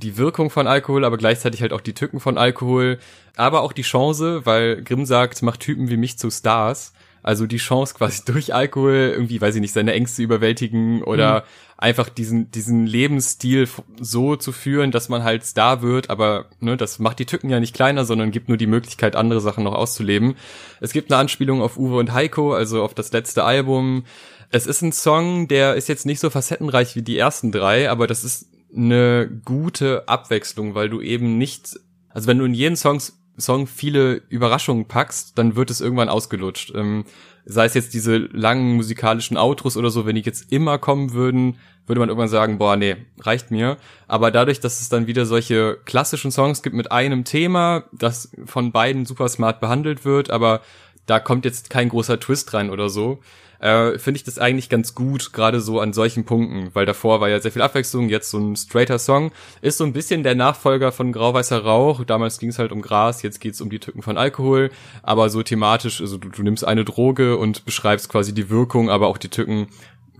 [0.00, 2.98] die Wirkung von Alkohol, aber gleichzeitig halt auch die Tücken von Alkohol,
[3.36, 6.92] aber auch die Chance, weil Grimm sagt, macht Typen wie mich zu Stars.
[7.22, 11.44] Also die Chance quasi durch Alkohol irgendwie, weiß ich nicht, seine Ängste überwältigen oder mhm.
[11.76, 13.68] einfach diesen, diesen Lebensstil
[14.00, 17.60] so zu führen, dass man halt Star wird, aber ne, das macht die Tücken ja
[17.60, 20.34] nicht kleiner, sondern gibt nur die Möglichkeit, andere Sachen noch auszuleben.
[20.80, 24.04] Es gibt eine Anspielung auf Uwe und Heiko, also auf das letzte Album.
[24.50, 28.06] Es ist ein Song, der ist jetzt nicht so facettenreich wie die ersten drei, aber
[28.06, 31.78] das ist eine gute Abwechslung, weil du eben nicht,
[32.08, 36.72] also wenn du in jeden Songs Song viele Überraschungen packst, dann wird es irgendwann ausgelutscht.
[36.74, 37.04] Ähm,
[37.44, 41.58] sei es jetzt diese langen musikalischen Outros oder so, wenn die jetzt immer kommen würden,
[41.86, 43.78] würde man irgendwann sagen, boah, nee, reicht mir.
[44.06, 48.72] Aber dadurch, dass es dann wieder solche klassischen Songs gibt mit einem Thema, das von
[48.72, 50.60] beiden super smart behandelt wird, aber
[51.06, 53.20] da kommt jetzt kein großer Twist rein oder so,
[53.60, 57.28] äh, finde ich das eigentlich ganz gut, gerade so an solchen Punkten, weil davor war
[57.28, 60.92] ja sehr viel Abwechslung, jetzt so ein straighter Song, ist so ein bisschen der Nachfolger
[60.92, 64.16] von Grauweißer Rauch, damals ging es halt um Gras, jetzt geht's um die Tücken von
[64.16, 64.70] Alkohol,
[65.02, 69.08] aber so thematisch, also du, du nimmst eine Droge und beschreibst quasi die Wirkung, aber
[69.08, 69.68] auch die Tücken,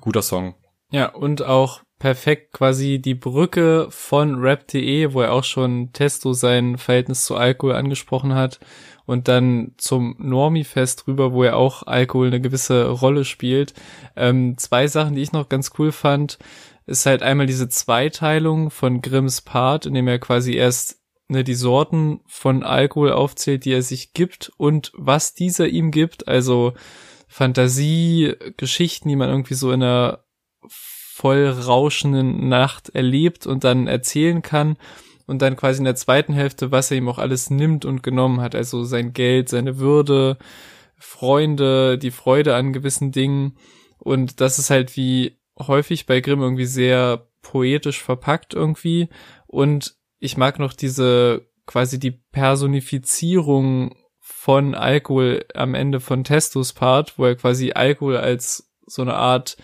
[0.01, 0.55] guter Song.
[0.93, 6.79] Ja, und auch perfekt quasi die Brücke von rap.de, wo er auch schon Testo sein
[6.79, 8.59] Verhältnis zu Alkohol angesprochen hat
[9.07, 13.75] und dann zum Normie-Fest rüber, wo ja auch Alkohol eine gewisse Rolle spielt.
[14.17, 16.39] Ähm, zwei Sachen, die ich noch ganz cool fand,
[16.87, 21.55] ist halt einmal diese Zweiteilung von Grimms Part, in dem er quasi erst ne, die
[21.55, 26.75] Sorten von Alkohol aufzählt, die er sich gibt und was dieser ihm gibt, also
[27.29, 30.25] Fantasie, Geschichten, die man irgendwie so in einer
[30.69, 34.77] voll rauschenden Nacht erlebt und dann erzählen kann
[35.31, 38.41] und dann quasi in der zweiten Hälfte, was er ihm auch alles nimmt und genommen
[38.41, 40.39] hat, also sein Geld, seine Würde,
[40.97, 43.57] Freunde, die Freude an gewissen Dingen.
[43.99, 49.09] Und das ist halt wie häufig bei Grimm irgendwie sehr poetisch verpackt irgendwie.
[49.47, 57.21] Und ich mag noch diese quasi die Personifizierung von Alkohol am Ende von Testos Part,
[57.21, 59.57] wo er quasi Alkohol als so eine Art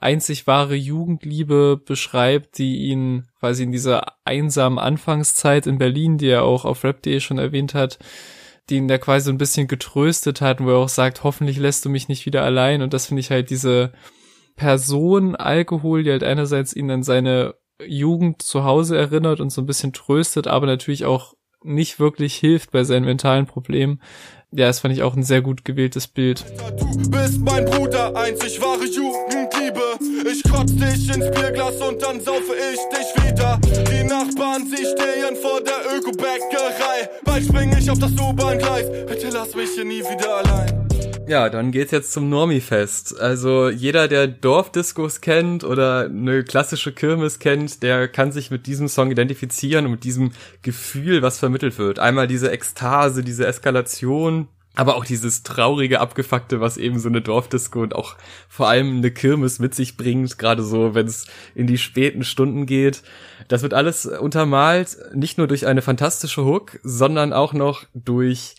[0.00, 6.42] einzig wahre Jugendliebe beschreibt, die ihn quasi in dieser einsamen Anfangszeit in Berlin, die er
[6.42, 7.98] auch auf rap.de schon erwähnt hat,
[8.70, 11.84] die ihn da quasi so ein bisschen getröstet hat, wo er auch sagt, hoffentlich lässt
[11.84, 12.82] du mich nicht wieder allein.
[12.82, 13.92] Und das finde ich halt diese
[14.56, 17.54] Person Alkohol, die halt einerseits ihn an seine
[17.86, 22.70] Jugend zu Hause erinnert und so ein bisschen tröstet, aber natürlich auch nicht wirklich hilft
[22.70, 24.00] bei seinen mentalen Problemen.
[24.52, 26.44] Ja, das fand ich auch ein sehr gut gewähltes Bild.
[26.78, 29.39] Du bist mein Bruder, einzig wahre Jugendliebe.
[29.98, 33.58] Ich kotz dich ins Bierglas und dann saufe ich dich wieder.
[33.90, 37.08] Die Nachbarn, sie stehen vor der Öko-Bäckerei.
[37.24, 38.86] Bald spring ich auf das U-Bahn-Gleis.
[39.06, 40.86] Bitte lass mich hier nie wieder allein.
[41.26, 43.20] Ja, dann geht's jetzt zum Normie-Fest.
[43.20, 48.88] Also jeder, der Dorfdiskos kennt oder eine klassische Kirmes kennt, der kann sich mit diesem
[48.88, 52.00] Song identifizieren und mit diesem Gefühl, was vermittelt wird.
[52.00, 57.82] Einmal diese Ekstase, diese Eskalation, aber auch dieses traurige, abgefuckte, was eben so eine Dorfdisco
[57.82, 58.16] und auch
[58.48, 62.66] vor allem eine Kirmes mit sich bringt, gerade so, wenn es in die späten Stunden
[62.66, 63.02] geht.
[63.48, 68.54] Das wird alles untermalt, nicht nur durch eine fantastische Hook, sondern auch noch durch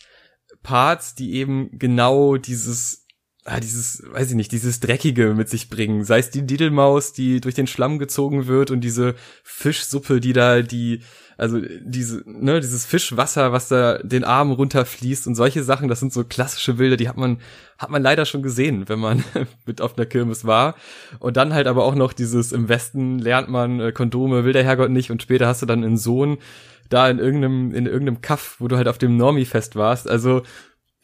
[0.62, 3.06] Parts, die eben genau dieses,
[3.44, 6.04] ah, dieses, weiß ich nicht, dieses Dreckige mit sich bringen.
[6.04, 10.60] Sei es die Didelmaus, die durch den Schlamm gezogen wird und diese Fischsuppe, die da
[10.60, 11.02] die,
[11.36, 16.12] also diese, ne, dieses Fischwasser, was da den Arm runterfließt und solche Sachen, das sind
[16.12, 17.38] so klassische Bilder, die hat man,
[17.78, 19.24] hat man leider schon gesehen, wenn man
[19.66, 20.74] mit auf einer Kirmes war.
[21.18, 24.64] Und dann halt aber auch noch dieses, im Westen lernt man äh, Kondome, will der
[24.64, 26.38] Herrgott nicht und später hast du dann einen Sohn,
[26.88, 30.08] da in irgendeinem, in irgendeinem Kaff, wo du halt auf dem Normie-Fest warst.
[30.08, 30.42] Also,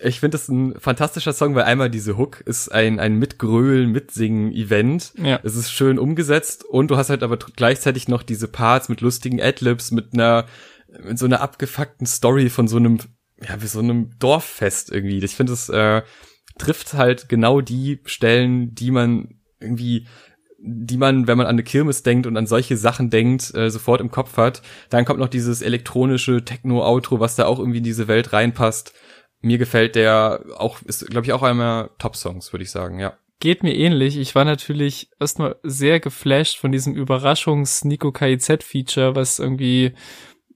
[0.00, 5.12] ich finde das ein fantastischer Song, weil einmal diese Hook ist ein, ein Mitgrölen, Mitsingen-Event.
[5.16, 5.40] Ja.
[5.42, 9.42] Es ist schön umgesetzt und du hast halt aber gleichzeitig noch diese Parts mit lustigen
[9.42, 10.46] Adlibs, mit einer,
[11.02, 12.98] mit so einer abgefuckten Story von so einem,
[13.42, 15.18] ja, wie so einem Dorffest irgendwie.
[15.18, 16.02] Ich finde, es äh,
[16.58, 20.06] trifft halt genau die Stellen, die man irgendwie
[20.60, 24.00] die man, wenn man an eine Kirmes denkt und an solche Sachen denkt, äh, sofort
[24.00, 24.60] im Kopf hat.
[24.90, 28.92] Dann kommt noch dieses elektronische Techno-Outro, was da auch irgendwie in diese Welt reinpasst.
[29.40, 33.16] Mir gefällt der auch, ist, glaube ich, auch einmal Top-Songs, würde ich sagen, ja.
[33.40, 34.16] Geht mir ähnlich.
[34.16, 39.94] Ich war natürlich erstmal sehr geflasht von diesem Überraschungs-Nico KIZ-Feature, was irgendwie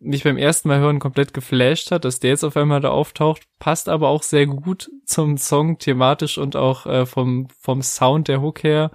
[0.01, 3.43] mich beim ersten Mal hören komplett geflasht hat, dass der jetzt auf einmal da auftaucht,
[3.61, 8.43] passt aber auch sehr gut zum Song thematisch und auch äh, vom, vom Sound der
[8.43, 8.91] Hook her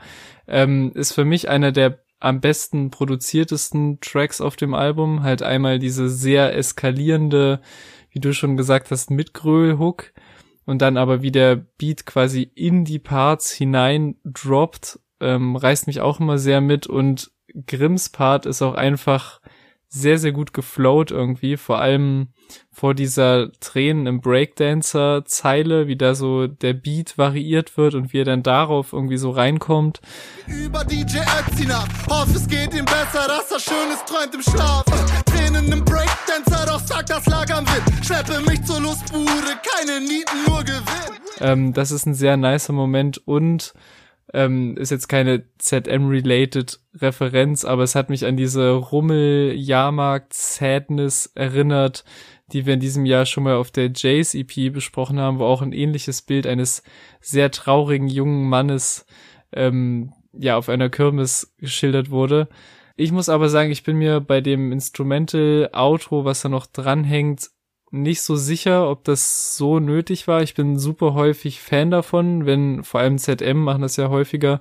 [0.48, 5.24] ähm, ist für mich einer der am besten produziertesten Tracks auf dem Album.
[5.24, 7.62] Halt einmal diese sehr eskalierende,
[8.18, 10.12] wie du schon gesagt hast, Mitgröl-Hook
[10.66, 16.02] und dann aber wie der Beat quasi in die Parts hinein droppt, ähm, reißt mich
[16.02, 17.30] auch immer sehr mit und
[17.68, 19.40] Grimms Part ist auch einfach
[19.90, 22.30] sehr, sehr gut geflowt irgendwie, vor allem
[22.72, 28.26] vor dieser Tränen im Breakdancer-Zeile, wie da so der Beat variiert wird und wie er
[28.26, 30.00] dann darauf irgendwie so reinkommt.
[30.46, 34.86] Über DJ Ötzi nach, hoffe es geht ihm besser, dass er Schönes träumt im Schlaf.
[35.26, 38.06] Tränen im Breakdancer, doch sagt das Lager am Wind.
[38.06, 41.18] Schleppe mich zur Lustbude, keine Nieten, nur Gewinn.
[41.40, 43.74] Ähm, das ist ein sehr nicer Moment und
[44.34, 52.04] ähm, ist jetzt keine ZM-related Referenz, aber es hat mich an diese Rummel-Jahrmarkt-Sadness erinnert,
[52.52, 55.62] die wir in diesem Jahr schon mal auf der Jace EP besprochen haben, wo auch
[55.62, 56.84] ein ähnliches Bild eines
[57.20, 59.06] sehr traurigen jungen Mannes
[59.54, 62.48] ähm, ja auf einer Kirmes geschildert wurde.
[62.96, 67.52] Ich muss aber sagen, ich bin mir bei dem Instrumental Outro, was da noch dranhängt,
[67.92, 70.42] nicht so sicher, ob das so nötig war.
[70.42, 74.60] Ich bin super häufig Fan davon, wenn vor allem ZM machen das ja häufiger,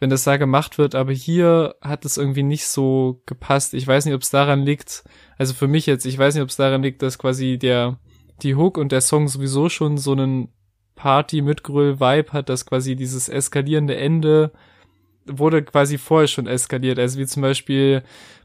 [0.00, 3.74] wenn das da gemacht wird, aber hier hat es irgendwie nicht so gepasst.
[3.74, 5.04] Ich weiß nicht, ob es daran liegt,
[5.38, 7.98] also für mich jetzt, ich weiß nicht, ob es daran liegt, dass quasi der
[8.42, 10.48] die Hook und der Song sowieso schon so einen
[10.96, 14.52] Party-Mitgröll-Vibe hat, dass quasi dieses eskalierende Ende
[15.26, 16.98] wurde quasi vorher schon eskaliert.
[16.98, 18.02] Also wie zum Beispiel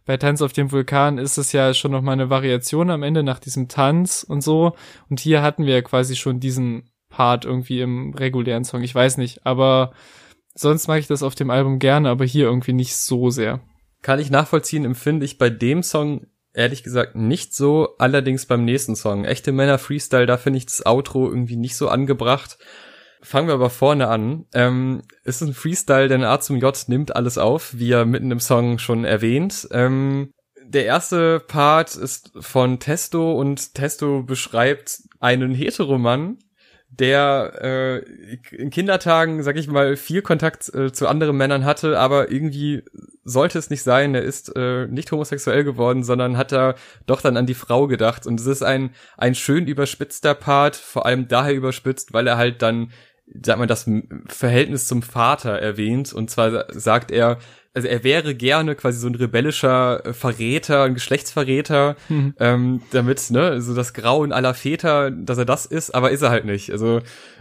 [0.09, 3.21] bei Tanz auf dem Vulkan ist es ja schon noch mal eine Variation am Ende
[3.21, 4.73] nach diesem Tanz und so.
[5.07, 8.81] Und hier hatten wir ja quasi schon diesen Part irgendwie im regulären Song.
[8.81, 9.93] Ich weiß nicht, aber
[10.55, 13.59] sonst mag ich das auf dem Album gerne, aber hier irgendwie nicht so sehr.
[14.01, 18.95] Kann ich nachvollziehen, empfinde ich bei dem Song ehrlich gesagt nicht so, allerdings beim nächsten
[18.95, 19.25] Song.
[19.25, 22.57] Echte Männer Freestyle, da finde ich das Outro irgendwie nicht so angebracht.
[23.21, 24.45] Fangen wir aber vorne an.
[24.53, 28.39] Ähm, ist ein Freestyle, denn A zum J nimmt alles auf, wie er mitten im
[28.39, 29.67] Song schon erwähnt.
[29.71, 30.31] Ähm,
[30.63, 36.37] der erste Part ist von Testo und Testo beschreibt einen Heteromann,
[36.89, 42.31] der äh, in Kindertagen, sag ich mal, viel Kontakt äh, zu anderen Männern hatte, aber
[42.31, 42.83] irgendwie
[43.23, 44.15] sollte es nicht sein.
[44.15, 48.25] Er ist äh, nicht homosexuell geworden, sondern hat da doch dann an die Frau gedacht.
[48.25, 52.61] Und es ist ein ein schön überspitzter Part, vor allem daher überspitzt, weil er halt
[52.61, 52.91] dann
[53.43, 53.89] sag mal, das
[54.27, 56.13] Verhältnis zum Vater erwähnt.
[56.13, 57.37] Und zwar sagt er,
[57.73, 62.33] also er wäre gerne quasi so ein rebellischer äh, Verräter, ein Geschlechtsverräter, mhm.
[62.39, 66.31] ähm, damit, ne, so das Grauen aller Väter, dass er das ist, aber ist er
[66.31, 66.71] halt nicht.
[66.71, 66.97] Also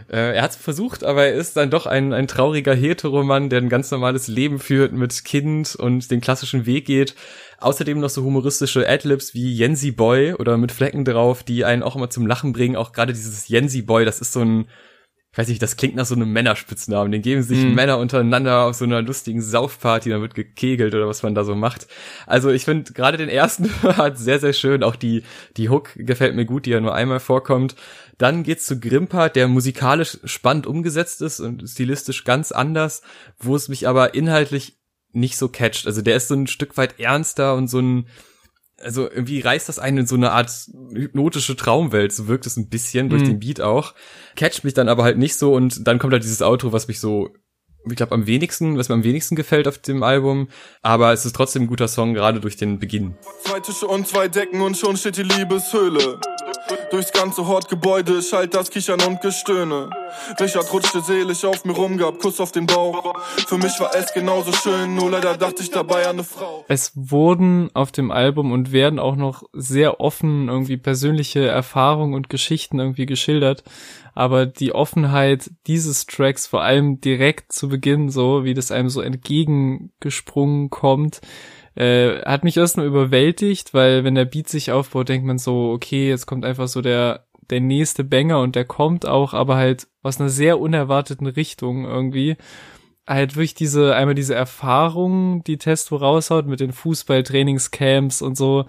[0.07, 3.59] äh, er hat es versucht, aber er ist dann doch ein, ein trauriger Heteromann, der
[3.59, 7.15] ein ganz normales Leben führt mit Kind und den klassischen Weg geht.
[7.57, 11.95] Außerdem noch so humoristische Adlibs wie Jensi Boy oder mit Flecken drauf, die einen auch
[11.95, 12.75] immer zum Lachen bringen.
[12.75, 14.67] Auch gerade dieses Jensi Boy, das ist so ein
[15.31, 17.11] ich weiß nicht, das klingt nach so einem Männerspitznamen.
[17.11, 17.75] Den geben sich mhm.
[17.75, 21.53] Männer untereinander auf so einer lustigen Saufparty, da wird gekegelt oder was man da so
[21.53, 21.87] macht.
[22.25, 24.83] Also ich finde gerade den ersten hat sehr, sehr schön.
[24.83, 25.23] Auch die,
[25.55, 27.75] die Hook gefällt mir gut, die ja nur einmal vorkommt.
[28.17, 33.03] Dann geht's zu Grimper, der musikalisch spannend umgesetzt ist und stilistisch ganz anders,
[33.37, 34.79] wo es mich aber inhaltlich
[35.11, 35.85] nicht so catcht.
[35.85, 38.07] Also der ist so ein Stück weit ernster und so ein,
[38.81, 40.51] also irgendwie reißt das einen in so eine Art
[40.93, 43.27] hypnotische Traumwelt, so wirkt es ein bisschen durch mhm.
[43.27, 43.93] den Beat auch.
[44.35, 46.99] Catcht mich dann aber halt nicht so und dann kommt halt dieses Outro, was mich
[46.99, 47.29] so,
[47.85, 50.49] ich glaube, am wenigsten, was mir am wenigsten gefällt auf dem Album.
[50.81, 53.15] Aber es ist trotzdem ein guter Song, gerade durch den Beginn.
[53.43, 56.19] Zwei Tische und zwei Decken und schon steht die Liebeshöhle.
[56.91, 59.89] Durchs ganze Hortgebäude schallt das Kichern und Gestöhne.
[60.39, 63.15] Richard rutschte selig auf mir rum, gab Kuss auf den Bauch.
[63.47, 66.65] Für mich war es genauso schön, nur leider dachte ich dabei an eine Frau.
[66.67, 72.29] Es wurden auf dem Album und werden auch noch sehr offen irgendwie persönliche Erfahrungen und
[72.29, 73.63] Geschichten irgendwie geschildert.
[74.19, 78.99] Aber die Offenheit dieses Tracks, vor allem direkt zu Beginn so, wie das einem so
[78.99, 81.21] entgegengesprungen kommt,
[81.75, 86.09] äh, hat mich erstmal überwältigt, weil wenn der Beat sich aufbaut, denkt man so, okay,
[86.09, 90.19] jetzt kommt einfach so der der nächste Banger und der kommt auch, aber halt aus
[90.19, 92.35] einer sehr unerwarteten Richtung irgendwie.
[93.07, 98.65] Halt wirklich diese, einmal diese Erfahrung, die Testo raushaut mit den Fußballtrainingscamps und so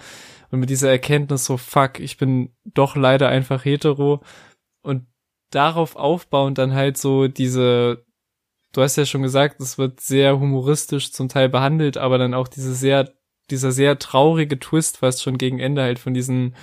[0.53, 4.23] und mit dieser Erkenntnis so, fuck, ich bin doch leider einfach hetero
[4.83, 5.07] und
[5.51, 8.05] darauf aufbauend dann halt so diese
[8.73, 12.49] du hast ja schon gesagt, es wird sehr humoristisch zum Teil behandelt, aber dann auch
[12.49, 13.13] diese sehr,
[13.51, 16.55] dieser sehr traurige Twist fast schon gegen Ende halt von diesen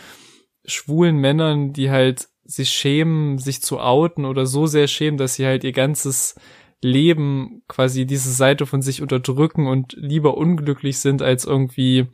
[0.66, 5.46] schwulen Männern, die halt sich schämen, sich zu outen oder so sehr schämen, dass sie
[5.46, 6.36] halt ihr ganzes
[6.82, 12.08] Leben quasi diese Seite von sich unterdrücken und lieber unglücklich sind, als irgendwie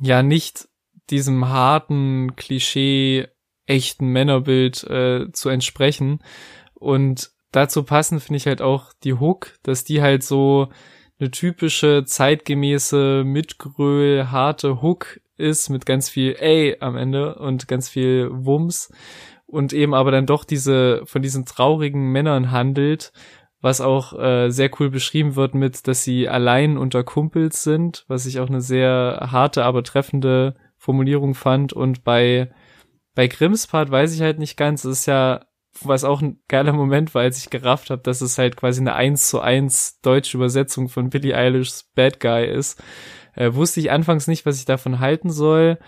[0.00, 0.68] ja nicht
[1.10, 3.28] diesem harten Klischee
[3.70, 6.20] echten Männerbild äh, zu entsprechen.
[6.74, 10.68] Und dazu passen finde ich halt auch die Hook, dass die halt so
[11.18, 17.88] eine typische zeitgemäße Mitgröl harte Hook ist mit ganz viel A am Ende und ganz
[17.88, 18.92] viel Wumms
[19.46, 23.12] und eben aber dann doch diese von diesen traurigen Männern handelt
[23.60, 28.26] was auch äh, sehr cool beschrieben wird mit, dass sie allein unter Kumpels sind, was
[28.26, 31.72] ich auch eine sehr harte, aber treffende Formulierung fand.
[31.72, 32.50] Und bei,
[33.14, 35.46] bei Grimms Part weiß ich halt nicht ganz, es ist ja,
[35.82, 38.94] was auch ein geiler Moment war, als ich gerafft habe, dass es halt quasi eine
[38.94, 42.82] 1 zu 1 deutsche Übersetzung von Billie Eilish's Bad Guy ist.
[43.34, 45.78] Äh, wusste ich anfangs nicht, was ich davon halten soll,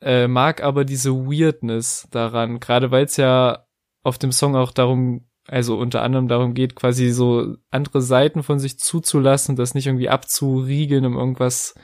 [0.00, 3.66] äh, mag aber diese Weirdness daran, gerade weil es ja
[4.02, 8.58] auf dem Song auch darum also unter anderem darum geht, quasi so andere Seiten von
[8.58, 11.74] sich zuzulassen, das nicht irgendwie abzuriegeln, um irgendwas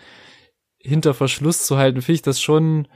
[0.78, 2.88] hinter Verschluss zu halten, finde ich das schon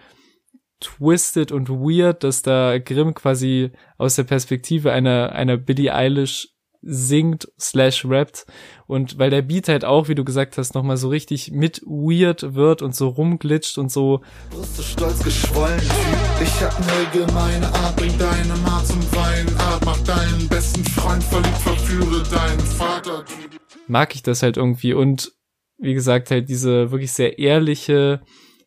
[0.84, 6.48] twisted und weird, dass da Grimm quasi aus der Perspektive einer, einer Billie Eilish
[6.86, 8.44] singt slash rappt
[8.86, 12.54] und weil der Beat halt auch, wie du gesagt hast, nochmal so richtig mit weird
[12.54, 14.20] wird und so rumglitscht und so.
[14.50, 15.80] Brüste stolz geschwollen,
[16.42, 21.24] ich hab ne gemeine Art, bring deine Ma zum Weinen, Art, mach deinen besten Freund
[21.24, 23.24] verliebt, verführe deinen Vater.
[23.86, 25.32] Mag ich das halt irgendwie und
[25.78, 28.20] wie gesagt halt diese wirklich sehr ehrliche,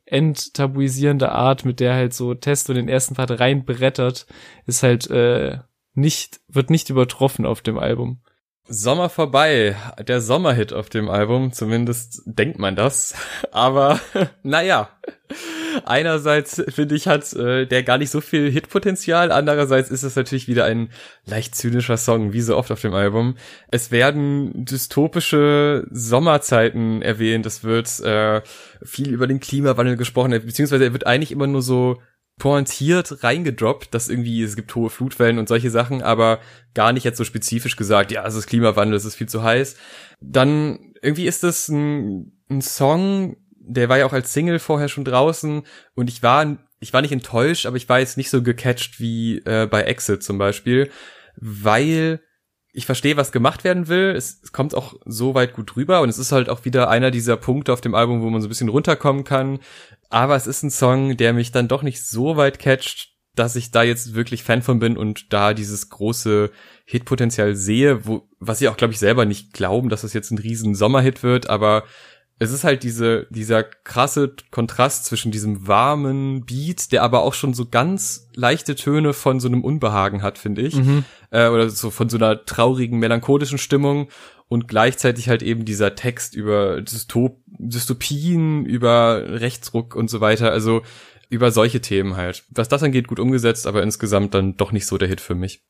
[0.07, 4.25] enttabuisierende Art, mit der halt so Testo den ersten Part reinbrettert,
[4.65, 5.59] ist halt äh,
[5.93, 8.21] nicht, wird nicht übertroffen auf dem Album.
[8.69, 9.75] Sommer vorbei,
[10.07, 13.15] der Sommerhit auf dem Album, zumindest denkt man das.
[13.51, 13.99] Aber
[14.43, 14.89] naja,
[15.85, 20.47] einerseits finde ich hat äh, der gar nicht so viel Hitpotenzial, andererseits ist es natürlich
[20.47, 20.89] wieder ein
[21.25, 23.35] leicht zynischer Song, wie so oft auf dem Album.
[23.71, 28.41] Es werden dystopische Sommerzeiten erwähnt, es wird äh,
[28.83, 32.01] viel über den Klimawandel gesprochen, beziehungsweise er wird eigentlich immer nur so
[32.37, 36.39] pointiert reingedroppt, dass irgendwie es gibt hohe Flutwellen und solche Sachen, aber
[36.73, 39.75] gar nicht jetzt so spezifisch gesagt, ja, es ist Klimawandel, es ist viel zu heiß.
[40.21, 45.03] Dann irgendwie ist das ein, ein Song, der war ja auch als Single vorher schon
[45.03, 45.63] draußen
[45.95, 49.39] und ich war ich war nicht enttäuscht, aber ich war jetzt nicht so gecatcht wie
[49.39, 50.91] äh, bei Exit zum Beispiel,
[51.35, 52.21] weil
[52.77, 54.13] ich verstehe, was gemacht werden will.
[54.15, 57.09] Es, es kommt auch so weit gut rüber und es ist halt auch wieder einer
[57.09, 59.57] dieser Punkte auf dem Album, wo man so ein bisschen runterkommen kann.
[60.11, 63.71] Aber es ist ein Song, der mich dann doch nicht so weit catcht, dass ich
[63.71, 66.51] da jetzt wirklich Fan von bin und da dieses große
[66.85, 70.29] Hitpotenzial sehe, wo, was ich auch, glaube ich, selber nicht glauben, dass es das jetzt
[70.29, 71.83] ein riesen Sommerhit wird, aber
[72.39, 77.53] es ist halt diese, dieser krasse Kontrast zwischen diesem warmen Beat, der aber auch schon
[77.53, 80.75] so ganz leichte Töne von so einem Unbehagen hat, finde ich.
[80.75, 81.03] Mhm.
[81.31, 84.09] Äh, oder so von so einer traurigen, melancholischen Stimmung
[84.47, 90.51] und gleichzeitig halt eben dieser Text über Dystop Dystopien, über Rechtsruck und so weiter.
[90.51, 90.83] Also
[91.29, 92.43] über solche Themen halt.
[92.51, 95.65] Was das angeht, gut umgesetzt, aber insgesamt dann doch nicht so der Hit für mich.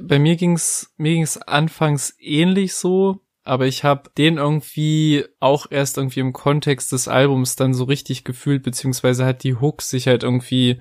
[0.00, 5.96] Bei mir ging's mir ging's anfangs ähnlich so aber ich habe den irgendwie auch erst
[5.96, 10.22] irgendwie im Kontext des Albums dann so richtig gefühlt, beziehungsweise hat die Hook sich halt
[10.22, 10.80] irgendwie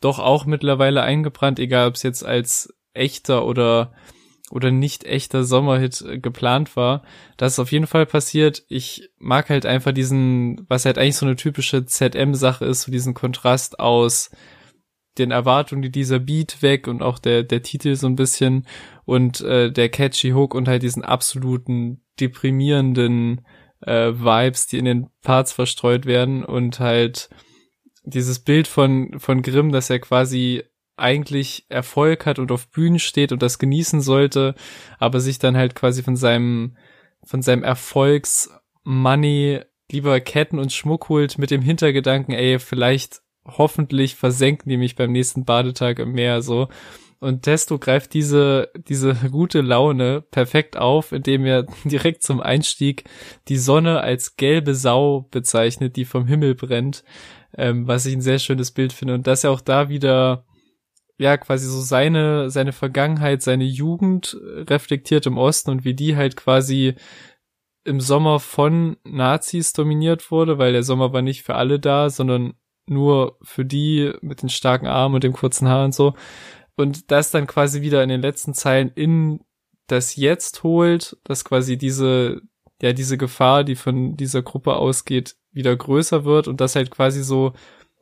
[0.00, 3.92] doch auch mittlerweile eingebrannt, egal ob es jetzt als echter oder
[4.50, 7.02] oder nicht echter Sommerhit äh, geplant war.
[7.36, 8.64] Das ist auf jeden Fall passiert.
[8.68, 13.14] Ich mag halt einfach diesen, was halt eigentlich so eine typische ZM-Sache ist, so diesen
[13.14, 14.30] Kontrast aus
[15.18, 18.66] den Erwartungen, die dieser Beat weg und auch der, der Titel so ein bisschen
[19.04, 23.42] und äh, der catchy Hook und halt diesen absoluten deprimierenden
[23.80, 27.28] äh, Vibes, die in den Parts verstreut werden und halt
[28.04, 30.64] dieses Bild von, von Grimm, dass er quasi
[30.96, 34.54] eigentlich Erfolg hat und auf Bühnen steht und das genießen sollte,
[34.98, 36.76] aber sich dann halt quasi von seinem,
[37.24, 43.22] von seinem Erfolgsmoney lieber Ketten und Schmuck holt mit dem Hintergedanken, ey, vielleicht
[43.56, 46.68] hoffentlich versenken die mich beim nächsten Badetag im Meer so.
[47.20, 53.04] Und Testo greift diese, diese gute Laune perfekt auf, indem er direkt zum Einstieg
[53.48, 57.02] die Sonne als gelbe Sau bezeichnet, die vom Himmel brennt,
[57.56, 59.14] ähm, was ich ein sehr schönes Bild finde.
[59.14, 60.44] Und dass er auch da wieder,
[61.18, 66.36] ja, quasi so seine, seine Vergangenheit, seine Jugend reflektiert im Osten und wie die halt
[66.36, 66.94] quasi
[67.84, 72.54] im Sommer von Nazis dominiert wurde, weil der Sommer war nicht für alle da, sondern
[72.90, 76.14] nur für die mit den starken Armen und dem kurzen Haar und so.
[76.76, 79.40] Und das dann quasi wieder in den letzten Zeilen in
[79.88, 82.42] das Jetzt holt, dass quasi diese,
[82.80, 87.22] ja, diese Gefahr, die von dieser Gruppe ausgeht, wieder größer wird und das halt quasi
[87.22, 87.52] so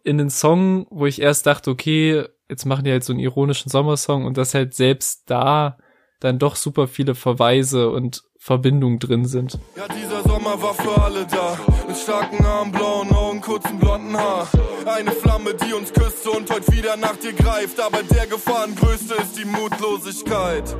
[0.04, 3.70] in den Song, wo ich erst dachte, okay, jetzt machen die halt so einen ironischen
[3.70, 5.78] Sommersong und dass halt selbst da
[6.20, 9.58] dann doch super viele Verweise und Verbindungen drin sind.
[9.76, 11.58] Ja, dieser Sommer war für alle da.
[11.88, 14.48] Mit starken Armen, blauen Augen, kurzen blonden Haar.
[14.84, 17.80] Eine Flamme, die uns küsste und heute wieder nach dir greift.
[17.80, 20.76] Aber der Gefahrengrößte ist die Mutlosigkeit.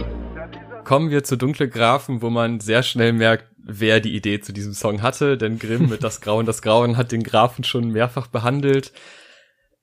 [0.85, 4.73] Kommen wir zu Dunkle Grafen, wo man sehr schnell merkt, wer die Idee zu diesem
[4.73, 5.37] Song hatte.
[5.37, 8.93] Denn Grimm mit Das Grauen, das Grauen hat den Grafen schon mehrfach behandelt.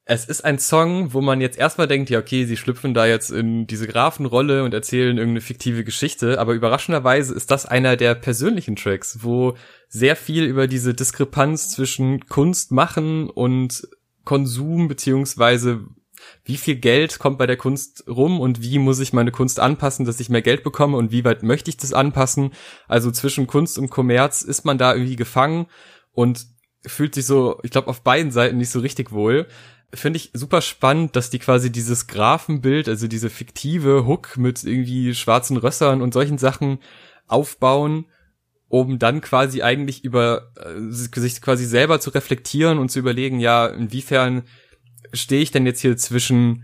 [0.06, 3.30] Es ist ein Song, wo man jetzt erstmal denkt, ja, okay, sie schlüpfen da jetzt
[3.32, 8.76] in diese Grafenrolle und erzählen irgendeine fiktive Geschichte, aber überraschenderweise ist das einer der persönlichen
[8.76, 9.56] Tracks, wo
[9.88, 13.88] sehr viel über diese Diskrepanz zwischen Kunst machen und
[14.26, 15.86] Konsum, beziehungsweise
[16.44, 20.06] wie viel Geld kommt bei der Kunst rum und wie muss ich meine Kunst anpassen,
[20.06, 22.52] dass ich mehr Geld bekomme und wie weit möchte ich das anpassen.
[22.88, 25.68] Also zwischen Kunst und Kommerz ist man da irgendwie gefangen
[26.12, 26.46] und
[26.86, 29.48] fühlt sich so, ich glaube, auf beiden Seiten nicht so richtig wohl.
[29.94, 35.14] Finde ich super spannend, dass die quasi dieses Grafenbild, also diese fiktive Hook mit irgendwie
[35.14, 36.80] schwarzen Rössern und solchen Sachen
[37.28, 38.06] aufbauen,
[38.70, 43.68] um dann quasi eigentlich über äh, sich quasi selber zu reflektieren und zu überlegen, ja,
[43.68, 44.44] inwiefern
[45.14, 46.64] stehe ich denn jetzt hier zwischen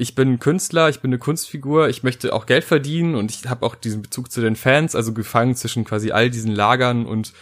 [0.00, 3.66] ich bin Künstler, ich bin eine Kunstfigur, ich möchte auch Geld verdienen und ich habe
[3.66, 7.32] auch diesen Bezug zu den Fans, also gefangen zwischen quasi all diesen Lagern und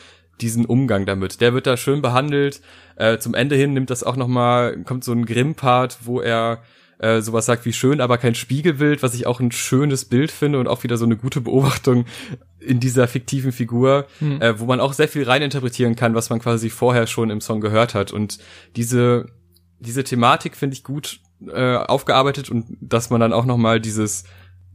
[0.40, 1.40] diesen Umgang damit.
[1.40, 2.60] Der wird da schön behandelt.
[2.96, 6.62] Äh, zum Ende hin nimmt das auch noch mal kommt so ein Grimm-Part, wo er
[6.98, 10.58] äh, sowas sagt wie schön, aber kein Spiegelbild, was ich auch ein schönes Bild finde
[10.58, 12.06] und auch wieder so eine gute Beobachtung
[12.58, 14.40] in dieser fiktiven Figur, hm.
[14.40, 17.60] äh, wo man auch sehr viel reininterpretieren kann, was man quasi vorher schon im Song
[17.60, 18.12] gehört hat.
[18.12, 18.38] Und
[18.76, 19.26] diese
[19.78, 24.24] diese Thematik finde ich gut äh, aufgearbeitet und dass man dann auch noch mal dieses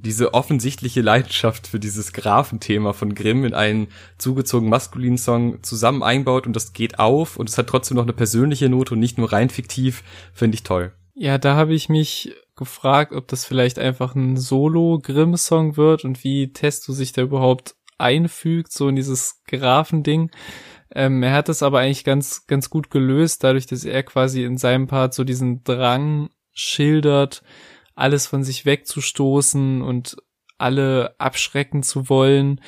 [0.02, 3.88] diese offensichtliche Leidenschaft für dieses Grafenthema von Grimm in einen
[4.18, 8.14] zugezogen maskulinen Song zusammen einbaut und das geht auf und es hat trotzdem noch eine
[8.14, 10.94] persönliche Note und nicht nur rein fiktiv, finde ich toll.
[11.14, 16.52] Ja, da habe ich mich gefragt, ob das vielleicht einfach ein Solo-Grimm-Song wird und wie
[16.54, 20.32] Testo sich da überhaupt einfügt, so in dieses Grafending.
[20.94, 24.58] Ähm, er hat es aber eigentlich ganz, ganz gut gelöst, dadurch, dass er quasi in
[24.58, 27.44] seinem Part so diesen Drang schildert,
[27.96, 30.18] alles von sich wegzustoßen und
[30.58, 32.62] alle abschrecken zu wollen,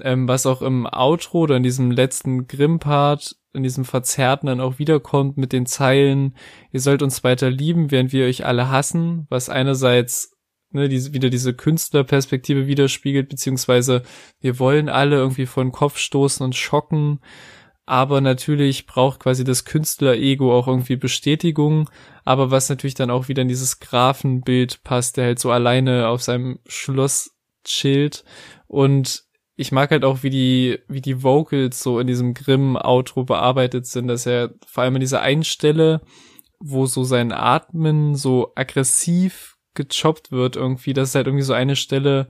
[0.00, 4.78] ähm, was auch im Outro oder in diesem letzten Grimm-Part, in diesem Verzerrten dann auch
[4.78, 6.36] wiederkommt mit den Zeilen,
[6.72, 10.36] ihr sollt uns weiter lieben, während wir euch alle hassen, was einerseits
[10.70, 14.02] ne, diese, wieder diese Künstlerperspektive widerspiegelt, beziehungsweise
[14.40, 17.20] wir wollen alle irgendwie von Kopf stoßen und schocken,
[17.88, 21.88] aber natürlich braucht quasi das Künstler-Ego auch irgendwie Bestätigung,
[22.22, 26.22] aber was natürlich dann auch wieder in dieses Grafenbild passt, der halt so alleine auf
[26.22, 27.34] seinem Schloss
[27.64, 28.24] chillt.
[28.66, 29.24] Und
[29.56, 34.06] ich mag halt auch, wie die, wie die Vocals so in diesem Grimm-Outro bearbeitet sind,
[34.06, 36.02] dass er vor allem in dieser einen Stelle,
[36.60, 41.76] wo so sein Atmen so aggressiv gechoppt wird irgendwie, das ist halt irgendwie so eine
[41.76, 42.28] Stelle,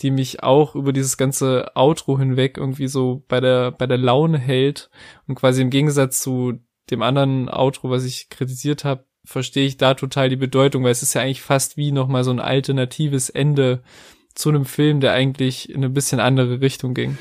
[0.00, 4.38] die mich auch über dieses ganze Outro hinweg irgendwie so bei der, bei der Laune
[4.38, 4.90] hält
[5.26, 9.94] und quasi im Gegensatz zu dem anderen Outro, was ich kritisiert habe, verstehe ich da
[9.94, 13.82] total die Bedeutung, weil es ist ja eigentlich fast wie nochmal so ein alternatives Ende
[14.34, 17.18] zu einem Film, der eigentlich in eine bisschen andere Richtung ging.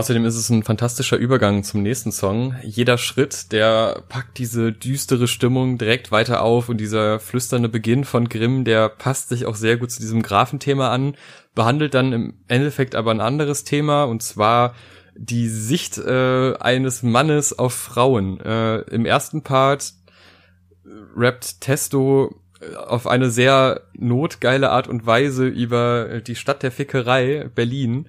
[0.00, 2.54] Außerdem ist es ein fantastischer Übergang zum nächsten Song.
[2.62, 8.30] Jeder Schritt, der packt diese düstere Stimmung direkt weiter auf und dieser flüsternde Beginn von
[8.30, 11.16] Grimm, der passt sich auch sehr gut zu diesem Grafenthema an,
[11.54, 14.74] behandelt dann im Endeffekt aber ein anderes Thema und zwar
[15.16, 18.40] die Sicht äh, eines Mannes auf Frauen.
[18.40, 19.92] Äh, Im ersten Part
[21.14, 27.50] rappt Testo äh, auf eine sehr notgeile Art und Weise über die Stadt der Fickerei,
[27.54, 28.08] Berlin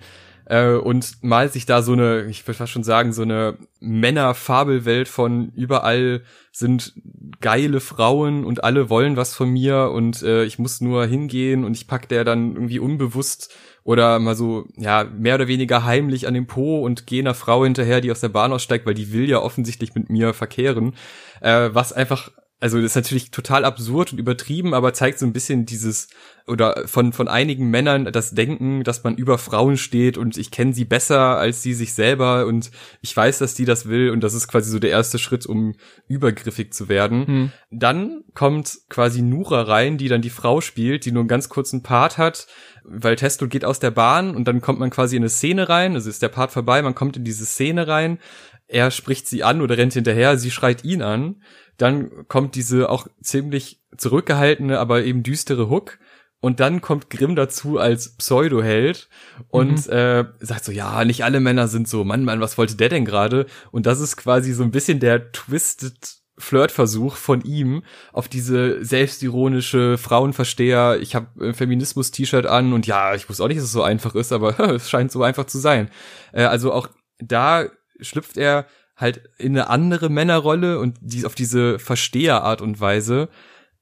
[0.52, 5.08] äh, und malt sich da so eine, ich würde fast schon sagen, so eine Männerfabelwelt
[5.08, 6.94] von überall sind
[7.40, 11.78] geile Frauen und alle wollen was von mir und äh, ich muss nur hingehen und
[11.78, 16.34] ich pack der dann irgendwie unbewusst oder mal so, ja, mehr oder weniger heimlich an
[16.34, 19.30] den Po und gehe einer Frau hinterher, die aus der Bahn aussteigt, weil die will
[19.30, 20.94] ja offensichtlich mit mir verkehren,
[21.40, 22.30] äh, was einfach
[22.62, 26.10] also das ist natürlich total absurd und übertrieben, aber zeigt so ein bisschen dieses
[26.48, 30.72] oder von von einigen Männern das Denken, dass man über Frauen steht und ich kenne
[30.72, 32.70] sie besser als sie sich selber und
[33.02, 35.74] ich weiß, dass die das will und das ist quasi so der erste Schritt, um
[36.08, 37.26] übergriffig zu werden.
[37.26, 37.52] Hm.
[37.72, 41.82] Dann kommt quasi Nura rein, die dann die Frau spielt, die nur einen ganz kurzen
[41.82, 42.46] Part hat,
[42.84, 45.96] weil Testo geht aus der Bahn und dann kommt man quasi in eine Szene rein,
[45.96, 48.20] also ist der Part vorbei, man kommt in diese Szene rein,
[48.68, 51.38] er spricht sie an oder rennt hinterher, sie schreit ihn an
[51.82, 56.00] dann kommt diese auch ziemlich zurückgehaltene, aber eben düstere Hook.
[56.44, 59.10] Und dann kommt Grimm dazu als Pseudo-Held
[59.50, 59.94] und mhm.
[59.94, 63.06] äh, sagt so, ja, nicht alle Männer sind so, Mann, Mann, was wollte der denn
[63.06, 63.46] gerade?
[63.72, 70.00] Und das ist quasi so ein bisschen der twisted Flirtversuch von ihm auf diese selbstironische
[70.00, 74.16] Frauenversteher, ich habe Feminismus-T-Shirt an und ja, ich wusste auch nicht, dass es so einfach
[74.16, 75.90] ist, aber es scheint so einfach zu sein.
[76.34, 77.68] Äh, also auch da
[78.00, 78.66] schlüpft er
[79.02, 83.30] halt in eine andere Männerrolle und die auf diese Versteherart und Weise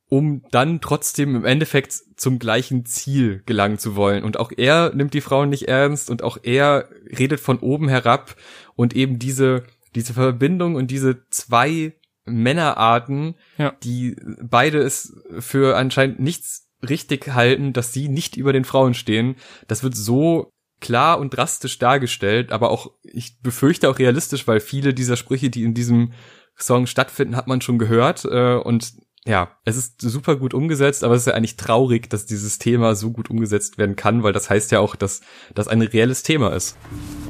[0.09, 4.23] um dann trotzdem im Endeffekt zum gleichen Ziel gelangen zu wollen.
[4.23, 8.35] Und auch er nimmt die Frauen nicht ernst und auch er redet von oben herab
[8.75, 9.63] und eben diese,
[9.95, 11.93] diese Verbindung und diese zwei
[12.25, 13.73] Männerarten, ja.
[13.83, 19.35] die beide es für anscheinend nichts richtig halten, dass sie nicht über den Frauen stehen.
[19.67, 24.93] Das wird so klar und drastisch dargestellt, aber auch, ich befürchte auch realistisch, weil viele
[24.93, 26.13] dieser Sprüche, die in diesem
[26.57, 28.25] Song stattfinden, hat man schon gehört.
[28.25, 28.93] Äh, und
[29.25, 32.95] ja, es ist super gut umgesetzt, aber es ist ja eigentlich traurig, dass dieses Thema
[32.95, 35.21] so gut umgesetzt werden kann, weil das heißt ja auch, dass
[35.53, 36.77] das ein reelles Thema ist.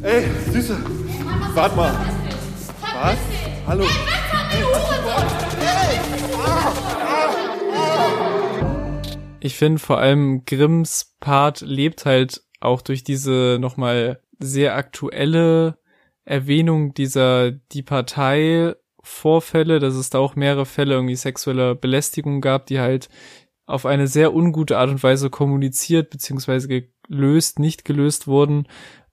[0.01, 0.77] Ey, Süße,
[1.53, 1.93] warte mal.
[2.81, 3.17] Was?
[3.67, 3.85] Hallo.
[9.41, 15.77] Ich finde vor allem Grimms Part lebt halt auch durch diese nochmal sehr aktuelle
[16.25, 22.65] Erwähnung dieser die Partei Vorfälle, dass es da auch mehrere Fälle irgendwie sexueller Belästigung gab,
[22.67, 23.09] die halt
[23.65, 26.67] auf eine sehr ungute Art und Weise kommuniziert beziehungsweise
[27.07, 28.67] gelöst, nicht gelöst wurden,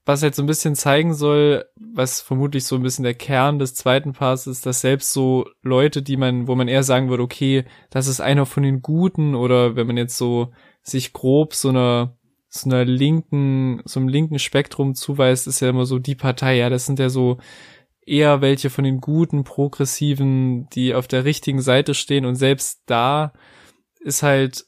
[0.05, 3.75] was halt so ein bisschen zeigen soll, was vermutlich so ein bisschen der Kern des
[3.75, 7.65] zweiten Parts ist, dass selbst so Leute, die man, wo man eher sagen würde, okay,
[7.89, 12.16] das ist einer von den Guten oder wenn man jetzt so sich grob so einer
[12.49, 16.69] so einer linken, so einem linken Spektrum zuweist, ist ja immer so die Partei, ja,
[16.69, 17.37] das sind ja so
[18.05, 22.25] eher welche von den guten Progressiven, die auf der richtigen Seite stehen.
[22.25, 23.33] Und selbst da
[23.99, 24.65] ist halt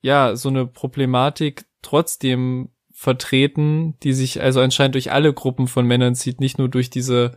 [0.00, 6.14] ja so eine Problematik trotzdem vertreten, die sich also anscheinend durch alle Gruppen von Männern
[6.14, 7.36] zieht, nicht nur durch diese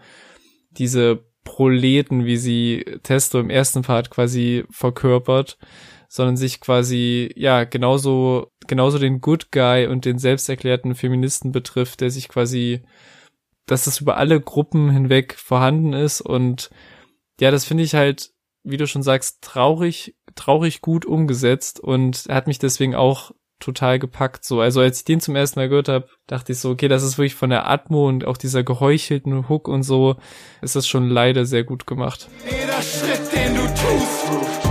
[0.72, 5.58] diese Proleten, wie sie Testo im ersten Part quasi verkörpert,
[6.08, 12.09] sondern sich quasi, ja, genauso, genauso den Good Guy und den selbsterklärten Feministen betrifft, der
[12.09, 12.82] sich quasi
[13.66, 16.70] dass das über alle Gruppen hinweg vorhanden ist und
[17.39, 18.32] ja, das finde ich halt,
[18.64, 24.43] wie du schon sagst, traurig, traurig gut umgesetzt und hat mich deswegen auch total gepackt.
[24.45, 27.03] So, also als ich den zum ersten Mal gehört habe, dachte ich so, okay, das
[27.03, 30.18] ist wirklich von der Atmo und auch dieser geheuchelten Hook und so,
[30.61, 32.30] ist das schon leider sehr gut gemacht.
[32.45, 34.62] Jeder Schritt, den du tust,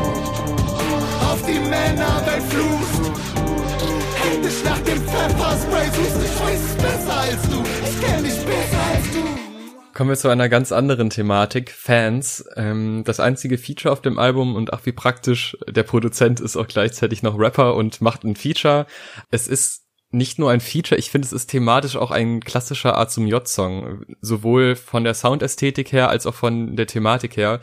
[9.95, 12.45] Kommen wir zu einer ganz anderen Thematik, Fans.
[12.57, 16.67] Ähm, das einzige Feature auf dem Album und ach wie praktisch, der Produzent ist auch
[16.67, 18.87] gleichzeitig noch Rapper und macht ein Feature.
[19.31, 23.07] Es ist nicht nur ein Feature, ich finde, es ist thematisch auch ein klassischer A
[23.07, 27.61] zum J-Song, sowohl von der Soundästhetik her als auch von der Thematik her.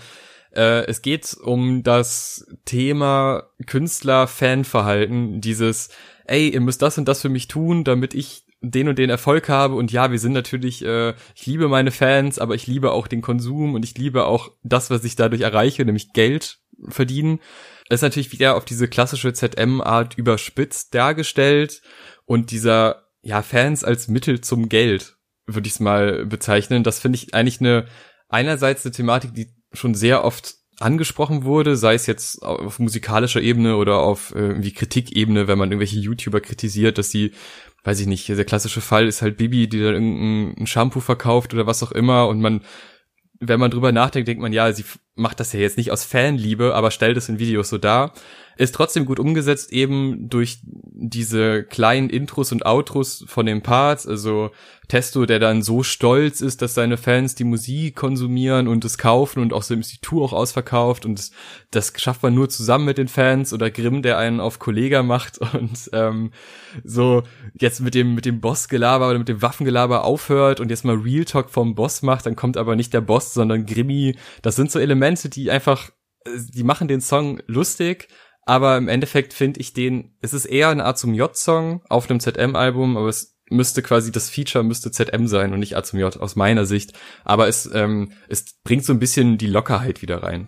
[0.51, 5.89] Äh, es geht um das Thema Künstler-Fanverhalten, dieses,
[6.25, 9.47] ey, ihr müsst das und das für mich tun, damit ich den und den Erfolg
[9.47, 13.07] habe und ja, wir sind natürlich, äh, ich liebe meine Fans, aber ich liebe auch
[13.07, 17.39] den Konsum und ich liebe auch das, was ich dadurch erreiche, nämlich Geld verdienen.
[17.89, 21.81] Es ist natürlich wieder auf diese klassische ZM-Art überspitzt dargestellt
[22.25, 25.15] und dieser, ja, Fans als Mittel zum Geld,
[25.47, 26.83] würde ich es mal bezeichnen.
[26.83, 27.85] Das finde ich eigentlich eine,
[28.27, 33.75] einerseits eine Thematik, die schon sehr oft angesprochen wurde, sei es jetzt auf musikalischer Ebene
[33.75, 37.33] oder auf äh, irgendwie Kritikebene, wenn man irgendwelche YouTuber kritisiert, dass sie
[37.89, 41.65] weiß ich nicht, der klassische Fall ist halt Bibi, die dann irgendein Shampoo verkauft oder
[41.65, 42.61] was auch immer und man,
[43.39, 44.85] wenn man drüber nachdenkt, denkt man, ja, sie
[45.15, 48.13] macht das ja jetzt nicht aus Fanliebe, aber stellt es in Videos so dar.
[48.59, 54.51] Ist trotzdem gut umgesetzt, eben durch diese kleinen Intros und Outros von den Parts, also
[54.89, 59.41] Testo, der dann so stolz ist, dass seine Fans die Musik konsumieren und es kaufen
[59.41, 61.31] und auch so im Tour auch ausverkauft und das,
[61.71, 65.37] das schafft man nur zusammen mit den Fans oder Grimm, der einen auf Kollega macht
[65.53, 66.31] und ähm,
[66.83, 70.97] so jetzt mit dem mit dem Bossgelaber oder mit dem Waffengelaber aufhört und jetzt mal
[70.97, 74.17] Real Talk vom Boss macht, dann kommt aber nicht der Boss, sondern Grimmy.
[74.41, 75.91] Das sind so Elemente, die einfach,
[76.25, 78.09] äh, die machen den Song lustig,
[78.49, 82.19] aber im Endeffekt finde ich den, es ist eher eine Art zum J-Song auf einem
[82.19, 86.19] ZM-Album, aber es müsste quasi das Feature müsste ZM sein und nicht A zum J
[86.19, 86.93] aus meiner Sicht.
[87.23, 90.47] Aber es, ähm, es bringt so ein bisschen die Lockerheit wieder rein.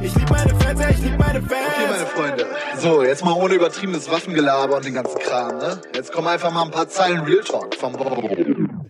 [0.00, 1.66] Ich lieb meine Fans, ich lieb meine Fans.
[1.66, 2.46] Okay, meine Freunde.
[2.76, 5.80] So, jetzt mal ohne übertriebenes Waffengelaber und den ganzen Kram, ne?
[5.96, 7.96] Jetzt kommen einfach mal ein paar Zeilen Real Talk vom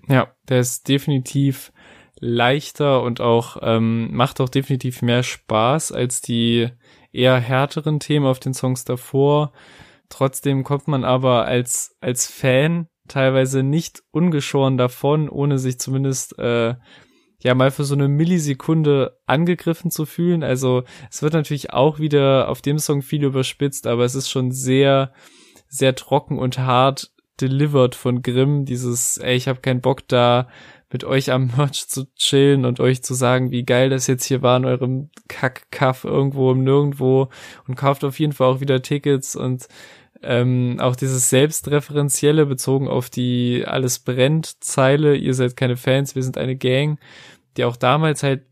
[0.09, 1.73] Ja, der ist definitiv
[2.21, 6.69] leichter und auch ähm, macht auch definitiv mehr Spaß als die
[7.17, 9.53] eher härteren Themen auf den Songs davor.
[10.09, 16.75] Trotzdem kommt man aber als, als Fan teilweise nicht ungeschoren davon, ohne sich zumindest äh,
[17.43, 20.43] ja mal für so eine Millisekunde angegriffen zu fühlen.
[20.43, 24.53] Also es wird natürlich auch wieder auf dem Song viel überspitzt, aber es ist schon
[24.53, 25.13] sehr,
[25.69, 28.65] sehr trocken und hart delivered von Grimm.
[28.65, 30.49] Dieses, ey, ich habe keinen Bock da
[30.91, 34.43] mit euch am Merch zu chillen und euch zu sagen, wie geil das jetzt hier
[34.43, 37.29] war in eurem Kack-Kaff irgendwo im Nirgendwo
[37.67, 39.69] und kauft auf jeden Fall auch wieder Tickets und
[40.23, 46.23] ähm, auch dieses Selbstreferenzielle bezogen auf die Alles brennt Zeile, ihr seid keine Fans, wir
[46.23, 46.99] sind eine Gang,
[47.57, 48.43] die auch damals halt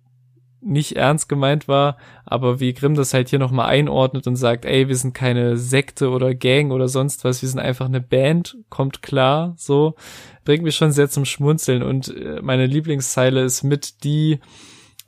[0.64, 4.88] nicht ernst gemeint war, aber wie Grimm das halt hier nochmal einordnet und sagt, ey,
[4.88, 9.02] wir sind keine Sekte oder Gang oder sonst was, wir sind einfach eine Band, kommt
[9.02, 9.94] klar, so,
[10.44, 14.40] bringt mich schon sehr zum Schmunzeln und äh, meine Lieblingszeile ist mit die,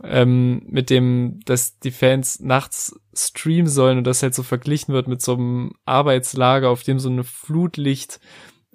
[0.05, 5.09] ähm, mit dem, dass die Fans nachts streamen sollen und das halt so verglichen wird
[5.09, 8.21] mit so einem Arbeitslager, auf dem so eine Flutlicht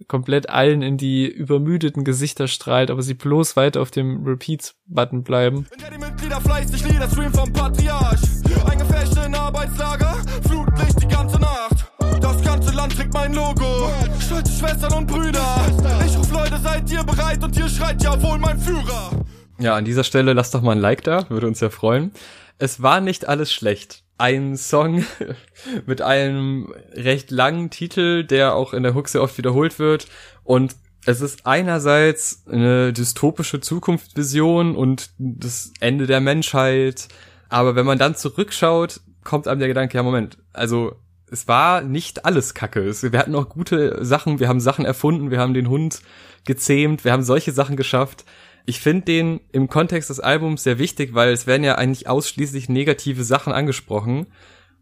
[0.07, 5.67] komplett allen in die übermüdeten Gesichter strahlt, aber sie bloß weiter auf dem Repeat-Button bleiben.
[6.31, 8.21] Mitglieder fleißig Lieder streamen vom Patriarch.
[8.65, 10.15] Eingefechte in Arbeitslager,
[10.47, 11.91] Flutlicht die ganze Nacht.
[12.21, 13.91] Das ganze Land trägt mein Logo.
[14.17, 15.43] Stolze Schwestern und Brüder.
[16.05, 17.43] Ich ruf Leute, seid ihr bereit?
[17.43, 19.11] Und ihr schreit ja wohl mein Führer.
[19.59, 22.13] Ja, an dieser Stelle lasst doch mal ein Like da, würde uns ja freuen.
[22.57, 25.03] Es war nicht alles schlecht ein Song
[25.87, 30.07] mit einem recht langen Titel, der auch in der Hook sehr oft wiederholt wird.
[30.43, 30.75] Und
[31.05, 37.07] es ist einerseits eine dystopische Zukunftsvision und das Ende der Menschheit.
[37.49, 40.95] Aber wenn man dann zurückschaut, kommt einem der Gedanke, ja Moment, also
[41.29, 42.85] es war nicht alles Kacke.
[42.85, 46.01] Wir hatten auch gute Sachen, wir haben Sachen erfunden, wir haben den Hund
[46.45, 48.25] gezähmt, wir haben solche Sachen geschafft.
[48.65, 52.69] Ich finde den im Kontext des Albums sehr wichtig, weil es werden ja eigentlich ausschließlich
[52.69, 54.27] negative Sachen angesprochen.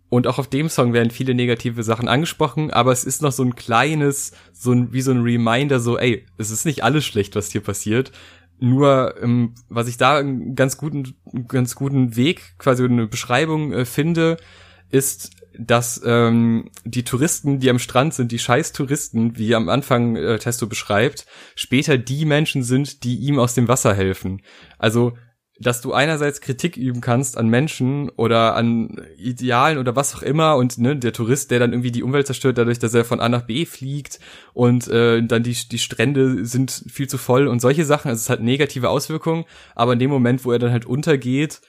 [0.09, 3.43] Und auch auf dem Song werden viele negative Sachen angesprochen, aber es ist noch so
[3.43, 7.35] ein kleines, so ein, wie so ein Reminder, so, ey, es ist nicht alles schlecht,
[7.35, 8.11] was hier passiert.
[8.59, 11.15] Nur, ähm, was ich da einen ganz guten,
[11.47, 14.37] ganz guten Weg, quasi eine Beschreibung äh, finde,
[14.89, 20.15] ist, dass ähm, die Touristen, die am Strand sind, die scheiß Touristen, wie am Anfang
[20.15, 24.41] äh, Testo beschreibt, später die Menschen sind, die ihm aus dem Wasser helfen.
[24.77, 25.13] Also
[25.59, 30.55] dass du einerseits Kritik üben kannst an Menschen oder an Idealen oder was auch immer
[30.55, 33.27] und ne, der Tourist, der dann irgendwie die Umwelt zerstört, dadurch, dass er von A
[33.27, 34.19] nach B fliegt
[34.53, 38.29] und äh, dann die, die Strände sind viel zu voll und solche Sachen, also es
[38.29, 39.45] hat negative Auswirkungen,
[39.75, 41.61] aber in dem Moment, wo er dann halt untergeht,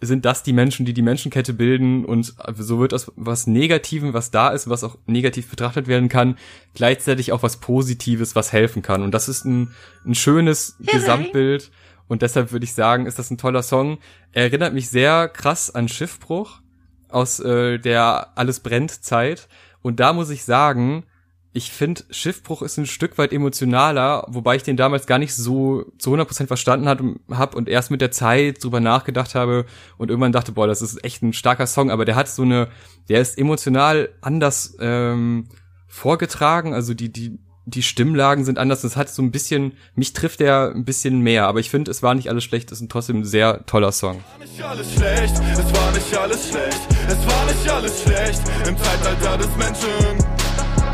[0.00, 4.30] sind das die Menschen, die die Menschenkette bilden und so wird aus was Negativen, was
[4.30, 6.36] da ist, was auch negativ betrachtet werden kann,
[6.74, 9.02] gleichzeitig auch was Positives, was helfen kann.
[9.02, 9.72] Und das ist ein,
[10.06, 11.72] ein schönes Gesamtbild
[12.08, 13.98] und deshalb würde ich sagen, ist das ein toller Song.
[14.32, 16.60] Er erinnert mich sehr krass an Schiffbruch
[17.08, 19.48] aus äh, der Alles brennt Zeit.
[19.82, 21.04] Und da muss ich sagen,
[21.52, 25.84] ich finde, Schiffbruch ist ein Stück weit emotionaler, wobei ich den damals gar nicht so
[25.98, 29.64] zu 100% verstanden habe und erst mit der Zeit drüber nachgedacht habe
[29.96, 32.68] und irgendwann dachte, boah, das ist echt ein starker Song, aber der hat so eine,
[33.08, 35.48] der ist emotional anders ähm,
[35.86, 37.38] vorgetragen, also die, die,
[37.68, 41.46] die Stimmlagen sind anders, das hat so ein bisschen, mich trifft der ein bisschen mehr,
[41.46, 44.24] aber ich finde, es war nicht alles schlecht, es ist trotzdem ein sehr toller Song.
[44.42, 48.42] Es war nicht alles schlecht, es war nicht alles schlecht, es war nicht alles schlecht,
[48.66, 50.38] im Zeitalter des Menschen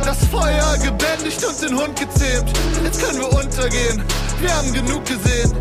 [0.04, 2.50] das Feuer gebändigt und den Hund gezähmt.
[2.82, 4.02] Jetzt können wir untergehen.
[4.40, 5.52] Wir haben genug gesehen.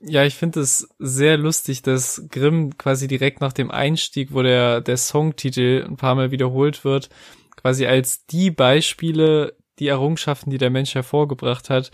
[0.00, 4.80] Ja, ich finde es sehr lustig, dass Grimm quasi direkt nach dem Einstieg, wo der,
[4.80, 7.10] der Songtitel ein paar Mal wiederholt wird,
[7.56, 11.90] quasi als die Beispiele, die Errungenschaften, die der Mensch hervorgebracht hat,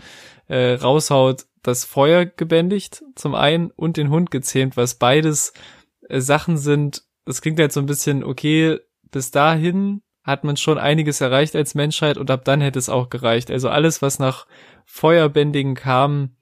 [0.47, 5.53] äh, raushaut, das Feuer gebändigt zum einen und den Hund gezähmt, was beides
[6.09, 8.79] äh, Sachen sind, das klingt jetzt so ein bisschen, okay,
[9.11, 13.09] bis dahin hat man schon einiges erreicht als Menschheit und ab dann hätte es auch
[13.09, 13.51] gereicht.
[13.51, 14.47] Also alles, was nach
[14.85, 16.35] Feuerbändigen kam,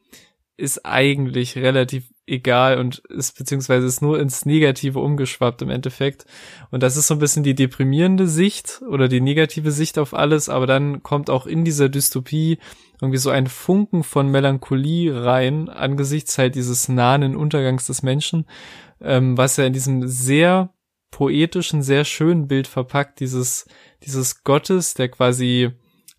[0.55, 6.25] ist eigentlich relativ egal und ist beziehungsweise ist nur ins Negative umgeschwappt im Endeffekt.
[6.71, 10.49] Und das ist so ein bisschen die deprimierende Sicht oder die negative Sicht auf alles,
[10.49, 12.59] aber dann kommt auch in dieser Dystopie
[13.01, 18.45] irgendwie so ein Funken von Melancholie rein angesichts halt dieses nahen Untergangs des Menschen,
[19.01, 20.73] ähm, was ja in diesem sehr
[21.11, 23.67] poetischen, sehr schönen Bild verpackt, dieses,
[24.03, 25.71] dieses Gottes, der quasi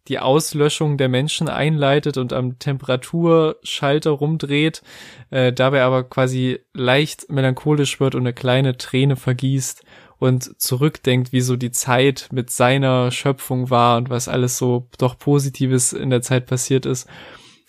[0.09, 4.83] die Auslöschung der Menschen einleitet und am Temperaturschalter rumdreht,
[5.31, 9.83] äh, dabei aber quasi leicht melancholisch wird und eine kleine Träne vergießt
[10.19, 15.19] und zurückdenkt, wie so die Zeit mit seiner Schöpfung war und was alles so doch
[15.19, 17.09] Positives in der Zeit passiert ist.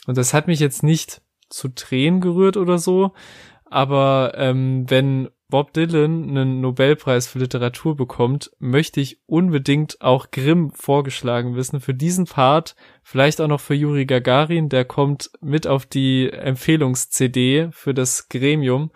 [0.06, 3.14] Und das hat mich jetzt nicht zu Tränen gerührt oder so,
[3.66, 10.72] aber ähm, wenn Bob Dylan einen Nobelpreis für Literatur bekommt, möchte ich unbedingt auch Grimm
[10.72, 15.86] vorgeschlagen wissen für diesen Part, vielleicht auch noch für Juri Gagarin, der kommt mit auf
[15.86, 18.92] die Empfehlungs-CD für das Gremium,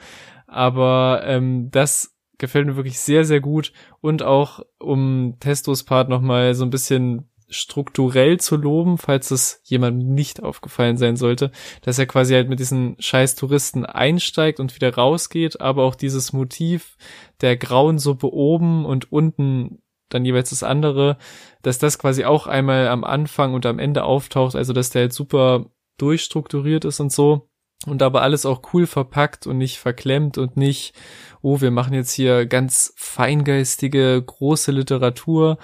[0.48, 3.72] aber ähm, das gefällt mir wirklich sehr, sehr gut.
[4.02, 10.14] Und auch um Testos Part nochmal so ein bisschen strukturell zu loben, falls es jemandem
[10.14, 14.94] nicht aufgefallen sein sollte, dass er quasi halt mit diesen scheiß Touristen einsteigt und wieder
[14.94, 16.98] rausgeht, aber auch dieses Motiv
[17.42, 21.18] der grauen Suppe oben und unten dann jeweils das andere,
[21.62, 25.14] dass das quasi auch einmal am Anfang und am Ende auftaucht, also dass der halt
[25.14, 25.66] super
[25.98, 27.50] durchstrukturiert ist und so
[27.86, 30.94] und aber alles auch cool verpackt und nicht verklemmt und nicht,
[31.42, 35.58] oh, wir machen jetzt hier ganz feingeistige, große Literatur.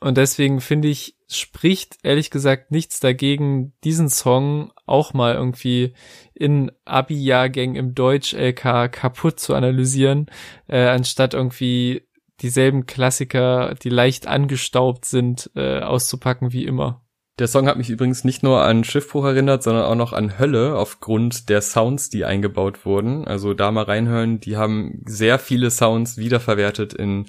[0.00, 5.94] Und deswegen finde ich, spricht ehrlich gesagt nichts dagegen, diesen Song auch mal irgendwie
[6.34, 10.26] in Abi-Jahrgängen im Deutsch-LK kaputt zu analysieren,
[10.68, 12.06] äh, anstatt irgendwie
[12.42, 17.02] dieselben Klassiker, die leicht angestaubt sind, äh, auszupacken wie immer.
[17.38, 20.76] Der Song hat mich übrigens nicht nur an Schiffbruch erinnert, sondern auch noch an Hölle
[20.76, 23.26] aufgrund der Sounds, die eingebaut wurden.
[23.26, 27.24] Also da mal reinhören, die haben sehr viele Sounds wiederverwertet in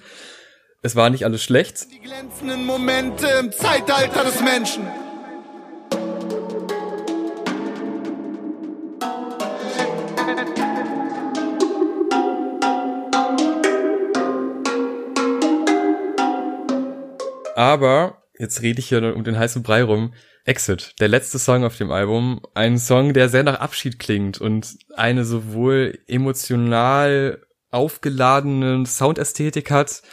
[0.82, 1.90] Es war nicht alles schlecht.
[1.90, 4.84] Die glänzenden Momente im Zeitalter des Menschen.
[17.56, 20.14] Aber jetzt rede ich hier um den heißen Brei rum.
[20.46, 24.76] Exit, der letzte Song auf dem Album, ein Song, der sehr nach Abschied klingt und
[24.96, 27.42] eine sowohl emotional
[27.72, 30.04] aufgeladene Soundästhetik hat,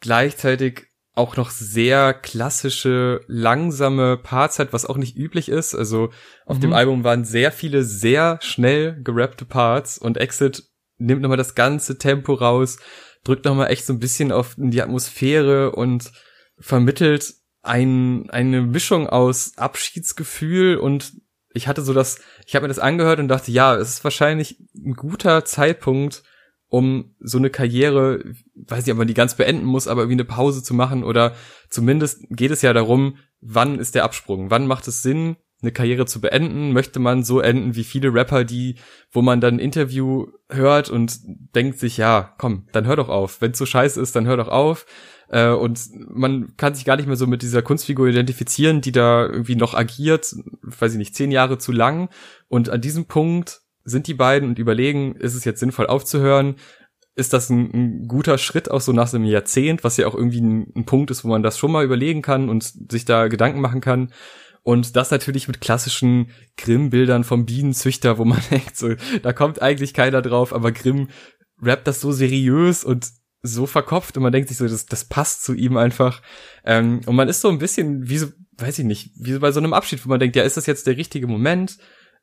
[0.00, 5.74] gleichzeitig auch noch sehr klassische, langsame Parts hat, was auch nicht üblich ist.
[5.74, 6.10] Also
[6.46, 6.62] auf mhm.
[6.62, 10.64] dem Album waren sehr viele sehr schnell gerappte Parts und Exit
[10.96, 12.78] nimmt nochmal das ganze Tempo raus,
[13.22, 16.10] drückt nochmal echt so ein bisschen auf die Atmosphäre und
[16.58, 21.14] vermittelt ein, eine Mischung aus Abschiedsgefühl und
[21.54, 24.60] ich hatte so das, ich habe mir das angehört und dachte, ja, es ist wahrscheinlich
[24.74, 26.24] ein guter Zeitpunkt,
[26.68, 30.24] um so eine Karriere, weiß nicht, ob man die ganz beenden muss, aber irgendwie eine
[30.24, 31.34] Pause zu machen oder
[31.70, 34.50] zumindest geht es ja darum, wann ist der Absprung?
[34.50, 36.72] Wann macht es Sinn, eine Karriere zu beenden?
[36.72, 38.74] Möchte man so enden wie viele Rapper, die,
[39.12, 41.20] wo man dann ein Interview hört und
[41.54, 43.40] denkt sich, ja, komm, dann hör doch auf.
[43.40, 44.86] Wenn es so scheiße ist, dann hör doch auf.
[45.34, 49.26] Äh, und man kann sich gar nicht mehr so mit dieser Kunstfigur identifizieren, die da
[49.26, 50.32] irgendwie noch agiert,
[50.62, 52.08] weiß ich nicht, zehn Jahre zu lang.
[52.46, 56.54] Und an diesem Punkt sind die beiden und überlegen, ist es jetzt sinnvoll aufzuhören?
[57.16, 60.40] Ist das ein, ein guter Schritt auch so nach einem Jahrzehnt, was ja auch irgendwie
[60.40, 63.60] ein, ein Punkt ist, wo man das schon mal überlegen kann und sich da Gedanken
[63.60, 64.12] machen kann?
[64.62, 69.94] Und das natürlich mit klassischen Grimm-Bildern vom Bienenzüchter, wo man denkt, so, da kommt eigentlich
[69.94, 71.08] keiner drauf, aber Grimm
[71.60, 73.10] rappt das so seriös und
[73.46, 76.22] so verkopft und man denkt sich so, das, das passt zu ihm einfach.
[76.64, 79.52] Ähm, und man ist so ein bisschen wie so, weiß ich nicht, wie so bei
[79.52, 81.76] so einem Abschied, wo man denkt, ja, ist das jetzt der richtige Moment?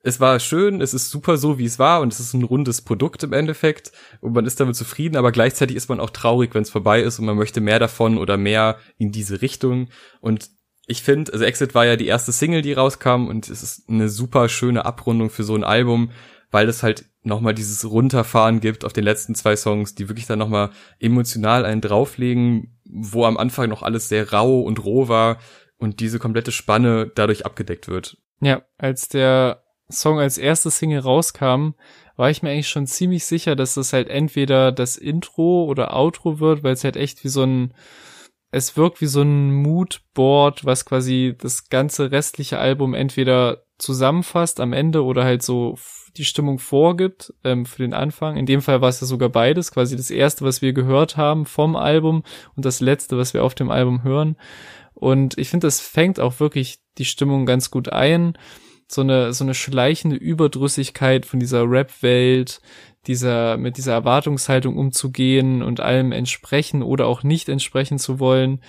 [0.04, 2.82] Es war schön, es ist super so, wie es war und es ist ein rundes
[2.82, 6.64] Produkt im Endeffekt und man ist damit zufrieden, aber gleichzeitig ist man auch traurig, wenn
[6.64, 9.90] es vorbei ist und man möchte mehr davon oder mehr in diese Richtung.
[10.20, 10.50] Und
[10.88, 14.10] ich finde, also Exit war ja die erste Single, die rauskam und es ist eine
[14.10, 16.10] super schöne Abrundung für so ein Album,
[16.52, 20.40] weil es halt nochmal dieses Runterfahren gibt auf den letzten zwei Songs, die wirklich dann
[20.40, 25.38] nochmal emotional einen drauflegen, wo am Anfang noch alles sehr rau und roh war
[25.78, 28.18] und diese komplette Spanne dadurch abgedeckt wird.
[28.42, 31.72] Ja, als der Song als erste Single rauskam,
[32.16, 36.40] war ich mir eigentlich schon ziemlich sicher, dass das halt entweder das Intro oder Outro
[36.40, 37.74] wird, weil es halt echt wie so ein,
[38.52, 44.74] es wirkt wie so ein Moodboard, was quasi das ganze restliche Album entweder zusammenfasst am
[44.74, 45.78] Ende oder halt so
[46.18, 48.38] die Stimmung vorgibt ähm, für den Anfang.
[48.38, 51.46] In dem Fall war es ja sogar beides, quasi das erste, was wir gehört haben
[51.46, 52.24] vom Album
[52.56, 54.36] und das letzte, was wir auf dem Album hören.
[54.94, 58.38] Und ich finde, das fängt auch wirklich die Stimmung ganz gut ein.
[58.88, 62.62] So eine, so eine schleichende Überdrüssigkeit von dieser Rap-Welt,
[63.08, 68.60] dieser, mit dieser Erwartungshaltung umzugehen und allem entsprechen oder auch nicht entsprechen zu wollen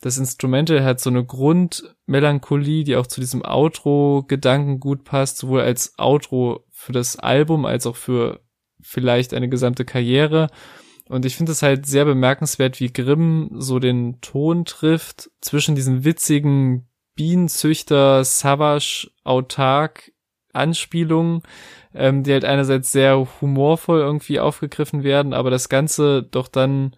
[0.00, 5.94] das Instrumental hat so eine Grundmelancholie, die auch zu diesem Outro-Gedanken gut passt, sowohl als
[5.98, 8.40] Outro für das Album als auch für
[8.80, 10.48] vielleicht eine gesamte Karriere.
[11.08, 16.04] Und ich finde es halt sehr bemerkenswert, wie Grimm so den Ton trifft zwischen diesen
[16.04, 20.12] witzigen Bienenzüchter, Savage, autark
[20.52, 21.42] Anspielungen,
[21.94, 26.96] ähm, die halt einerseits sehr humorvoll irgendwie aufgegriffen werden, aber das Ganze doch dann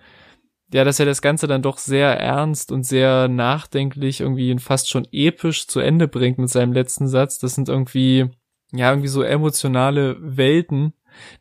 [0.72, 5.06] ja, dass er das Ganze dann doch sehr ernst und sehr nachdenklich irgendwie fast schon
[5.12, 7.38] episch zu Ende bringt mit seinem letzten Satz.
[7.38, 8.30] Das sind irgendwie,
[8.72, 10.94] ja, irgendwie so emotionale Welten,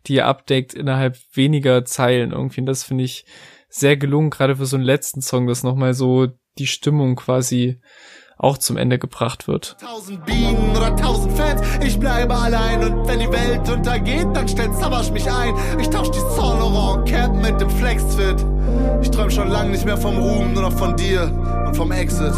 [0.07, 2.61] die er abdeckt innerhalb weniger Zeilen irgendwie.
[2.61, 3.25] Und das finde ich
[3.69, 6.27] sehr gelungen, gerade für so einen letzten Song, dass nochmal so
[6.57, 7.79] die Stimmung quasi
[8.38, 9.77] auch zum Ende gebracht wird.
[9.79, 14.73] Tausend Bienen oder tausend Fans, ich bleibe allein und wenn die Welt untergeht, dann stellt
[14.73, 15.53] Savage mich ein.
[15.79, 18.43] Ich tausch die Saint Cap mit dem Flexfit.
[19.01, 21.32] Ich träum schon lange nicht mehr vom Ruhm, nur noch von dir
[21.67, 22.34] und vom Exit.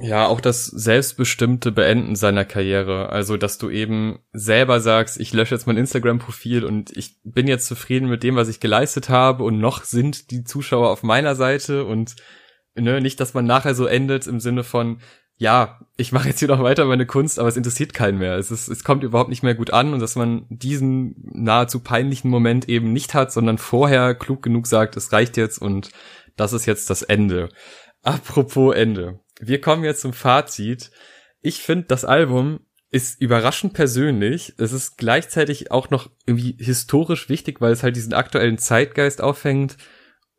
[0.00, 3.10] Ja, auch das selbstbestimmte Beenden seiner Karriere.
[3.10, 7.66] Also, dass du eben selber sagst, ich lösche jetzt mein Instagram-Profil und ich bin jetzt
[7.66, 11.84] zufrieden mit dem, was ich geleistet habe und noch sind die Zuschauer auf meiner Seite
[11.84, 12.14] und
[12.76, 15.00] ne, nicht, dass man nachher so endet im Sinne von,
[15.36, 18.36] ja, ich mache jetzt hier noch weiter meine Kunst, aber es interessiert keinen mehr.
[18.36, 22.30] Es, ist, es kommt überhaupt nicht mehr gut an und dass man diesen nahezu peinlichen
[22.30, 25.90] Moment eben nicht hat, sondern vorher klug genug sagt, es reicht jetzt und
[26.36, 27.48] das ist jetzt das Ende.
[28.02, 30.90] Apropos Ende wir kommen jetzt zum Fazit.
[31.40, 32.60] Ich finde, das Album
[32.90, 34.54] ist überraschend persönlich.
[34.58, 39.76] Es ist gleichzeitig auch noch irgendwie historisch wichtig, weil es halt diesen aktuellen Zeitgeist auffängt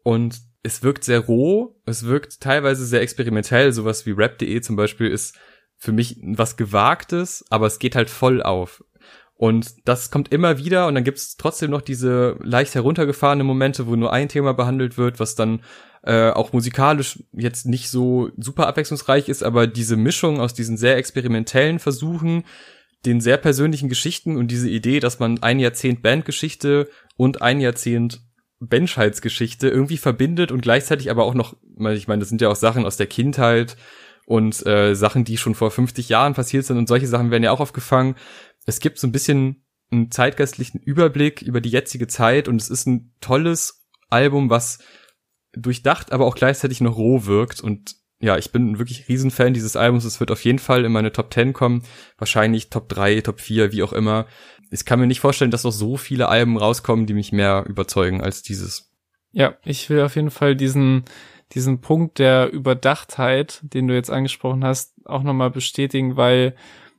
[0.03, 5.07] und es wirkt sehr roh, es wirkt teilweise sehr experimentell, sowas wie rap.de zum Beispiel
[5.07, 5.37] ist
[5.77, 8.83] für mich was Gewagtes, aber es geht halt voll auf.
[9.35, 13.87] Und das kommt immer wieder und dann gibt es trotzdem noch diese leicht heruntergefahrene Momente,
[13.87, 15.61] wo nur ein Thema behandelt wird, was dann
[16.03, 20.97] äh, auch musikalisch jetzt nicht so super abwechslungsreich ist, aber diese Mischung aus diesen sehr
[20.97, 22.43] experimentellen Versuchen,
[23.05, 28.21] den sehr persönlichen Geschichten und diese Idee, dass man ein Jahrzehnt Bandgeschichte und ein Jahrzehnt
[28.59, 31.55] Menschheitsgeschichte irgendwie verbindet und gleichzeitig aber auch noch,
[31.91, 33.77] ich meine, das sind ja auch Sachen aus der Kindheit
[34.25, 37.51] und äh, Sachen, die schon vor 50 Jahren passiert sind und solche Sachen werden ja
[37.51, 38.15] auch aufgefangen.
[38.65, 42.85] Es gibt so ein bisschen einen zeitgeistlichen Überblick über die jetzige Zeit und es ist
[42.85, 44.79] ein tolles Album, was
[45.61, 50.03] durchdacht, aber auch gleichzeitig noch roh wirkt und ja, ich bin wirklich Riesenfan dieses Albums.
[50.03, 51.83] Es wird auf jeden Fall in meine Top 10 kommen.
[52.17, 54.25] Wahrscheinlich Top 3, Top 4, wie auch immer.
[54.71, 58.21] Ich kann mir nicht vorstellen, dass noch so viele Alben rauskommen, die mich mehr überzeugen
[58.21, 58.91] als dieses.
[59.31, 61.05] Ja, ich will auf jeden Fall diesen,
[61.53, 66.55] diesen Punkt der Überdachtheit, den du jetzt angesprochen hast, auch nochmal bestätigen, weil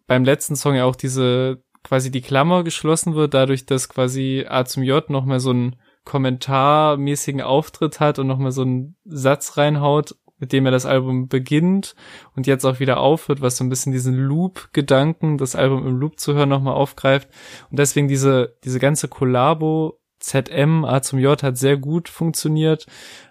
[0.06, 4.64] beim letzten Song ja auch diese quasi die Klammer geschlossen wird, dadurch, dass quasi A
[4.64, 10.52] zum J nochmal so ein kommentarmäßigen Auftritt hat und nochmal so einen Satz reinhaut, mit
[10.52, 11.94] dem er das Album beginnt
[12.34, 16.18] und jetzt auch wieder aufhört, was so ein bisschen diesen Loop-Gedanken, das Album im Loop
[16.18, 17.28] zu hören, nochmal aufgreift.
[17.70, 22.86] Und deswegen diese, diese ganze Kollabo ZM A zum J hat sehr gut funktioniert.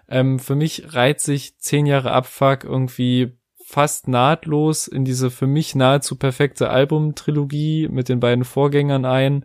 [0.08, 5.76] Ähm, für mich reiht sich zehn Jahre Abfuck irgendwie fast nahtlos in diese für mich
[5.76, 9.44] nahezu perfekte Album-Trilogie mit den beiden Vorgängern ein.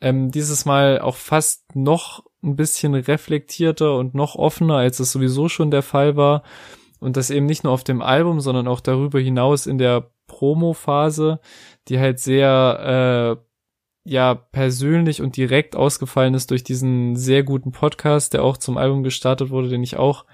[0.00, 5.48] Ähm, dieses Mal auch fast noch ein bisschen reflektierter und noch offener, als es sowieso
[5.48, 6.42] schon der Fall war.
[7.00, 11.40] Und das eben nicht nur auf dem Album, sondern auch darüber hinaus in der Promo-Phase,
[11.88, 13.44] die halt sehr äh,
[14.10, 19.02] ja persönlich und direkt ausgefallen ist durch diesen sehr guten Podcast, der auch zum Album
[19.02, 20.24] gestartet wurde, den ich auch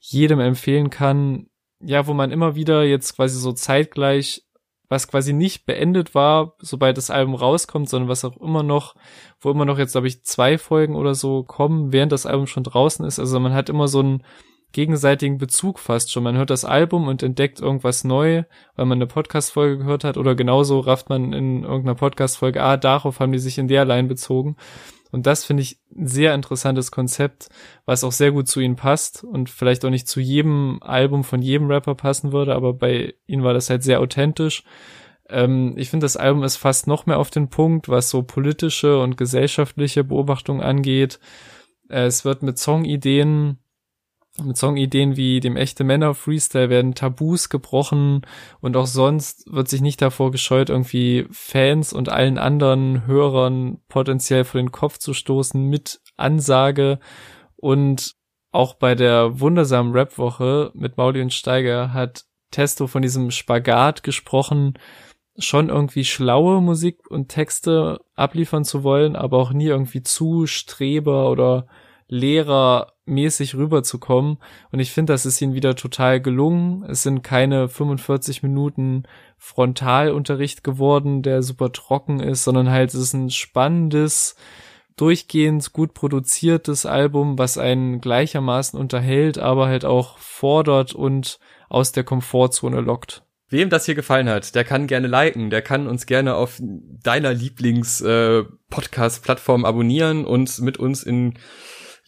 [0.00, 1.46] jedem empfehlen kann.
[1.80, 4.47] Ja, wo man immer wieder jetzt quasi so zeitgleich
[4.88, 8.94] was quasi nicht beendet war, sobald das Album rauskommt, sondern was auch immer noch,
[9.40, 12.64] wo immer noch jetzt, glaube ich, zwei Folgen oder so kommen, während das Album schon
[12.64, 13.18] draußen ist.
[13.18, 14.22] Also man hat immer so einen
[14.72, 16.22] gegenseitigen Bezug fast schon.
[16.22, 18.44] Man hört das Album und entdeckt irgendwas neu,
[18.76, 23.20] weil man eine Podcast-Folge gehört hat oder genauso rafft man in irgendeiner Podcast-Folge, ah, darauf
[23.20, 24.56] haben die sich in der Line bezogen.
[25.10, 27.48] Und das finde ich ein sehr interessantes Konzept,
[27.86, 31.40] was auch sehr gut zu ihnen passt und vielleicht auch nicht zu jedem Album von
[31.40, 34.64] jedem Rapper passen würde, aber bei ihnen war das halt sehr authentisch.
[35.28, 38.98] Ähm, ich finde, das Album ist fast noch mehr auf den Punkt, was so politische
[39.00, 41.18] und gesellschaftliche Beobachtungen angeht.
[41.88, 43.58] Äh, es wird mit Songideen
[44.42, 48.22] mit Songideen wie dem echte Männer Freestyle werden Tabus gebrochen
[48.60, 54.44] und auch sonst wird sich nicht davor gescheut, irgendwie Fans und allen anderen Hörern potenziell
[54.44, 56.98] vor den Kopf zu stoßen mit Ansage
[57.56, 58.14] und
[58.50, 64.74] auch bei der wundersamen Rap-Woche mit Mauli und Steiger hat Testo von diesem Spagat gesprochen,
[65.38, 71.30] schon irgendwie schlaue Musik und Texte abliefern zu wollen, aber auch nie irgendwie zu Streber
[71.30, 71.66] oder
[73.08, 74.38] lehrermäßig rüberzukommen.
[74.70, 76.84] Und ich finde, das ist ihnen wieder total gelungen.
[76.88, 79.04] Es sind keine 45 Minuten
[79.38, 84.36] Frontalunterricht geworden, der super trocken ist, sondern halt es ist ein spannendes,
[84.96, 91.38] durchgehend gut produziertes Album, was einen gleichermaßen unterhält, aber halt auch fordert und
[91.68, 93.22] aus der Komfortzone lockt.
[93.50, 97.32] Wem das hier gefallen hat, der kann gerne liken, der kann uns gerne auf deiner
[97.32, 101.32] Lieblings-Podcast-Plattform äh, abonnieren und mit uns in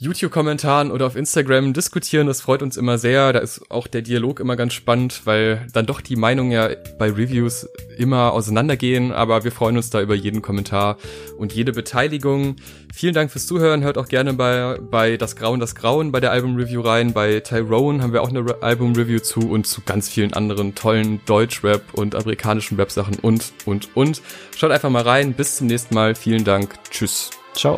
[0.01, 2.27] YouTube-Kommentaren oder auf Instagram diskutieren.
[2.27, 3.35] Das freut uns immer sehr.
[3.35, 7.11] Da ist auch der Dialog immer ganz spannend, weil dann doch die Meinungen ja bei
[7.11, 9.13] Reviews immer auseinandergehen.
[9.13, 10.97] Aber wir freuen uns da über jeden Kommentar
[11.37, 12.57] und jede Beteiligung.
[12.95, 13.83] Vielen Dank fürs Zuhören.
[13.83, 17.13] Hört auch gerne bei, bei Das Grauen, das Grauen bei der Album-Review rein.
[17.13, 21.93] Bei Tyrone haben wir auch eine Album-Review zu und zu ganz vielen anderen tollen Deutsch-Rap
[21.93, 24.23] und amerikanischen Rap-Sachen und, und, und.
[24.57, 25.35] Schaut einfach mal rein.
[25.35, 26.15] Bis zum nächsten Mal.
[26.15, 26.75] Vielen Dank.
[26.91, 27.29] Tschüss.
[27.55, 27.77] Ciao.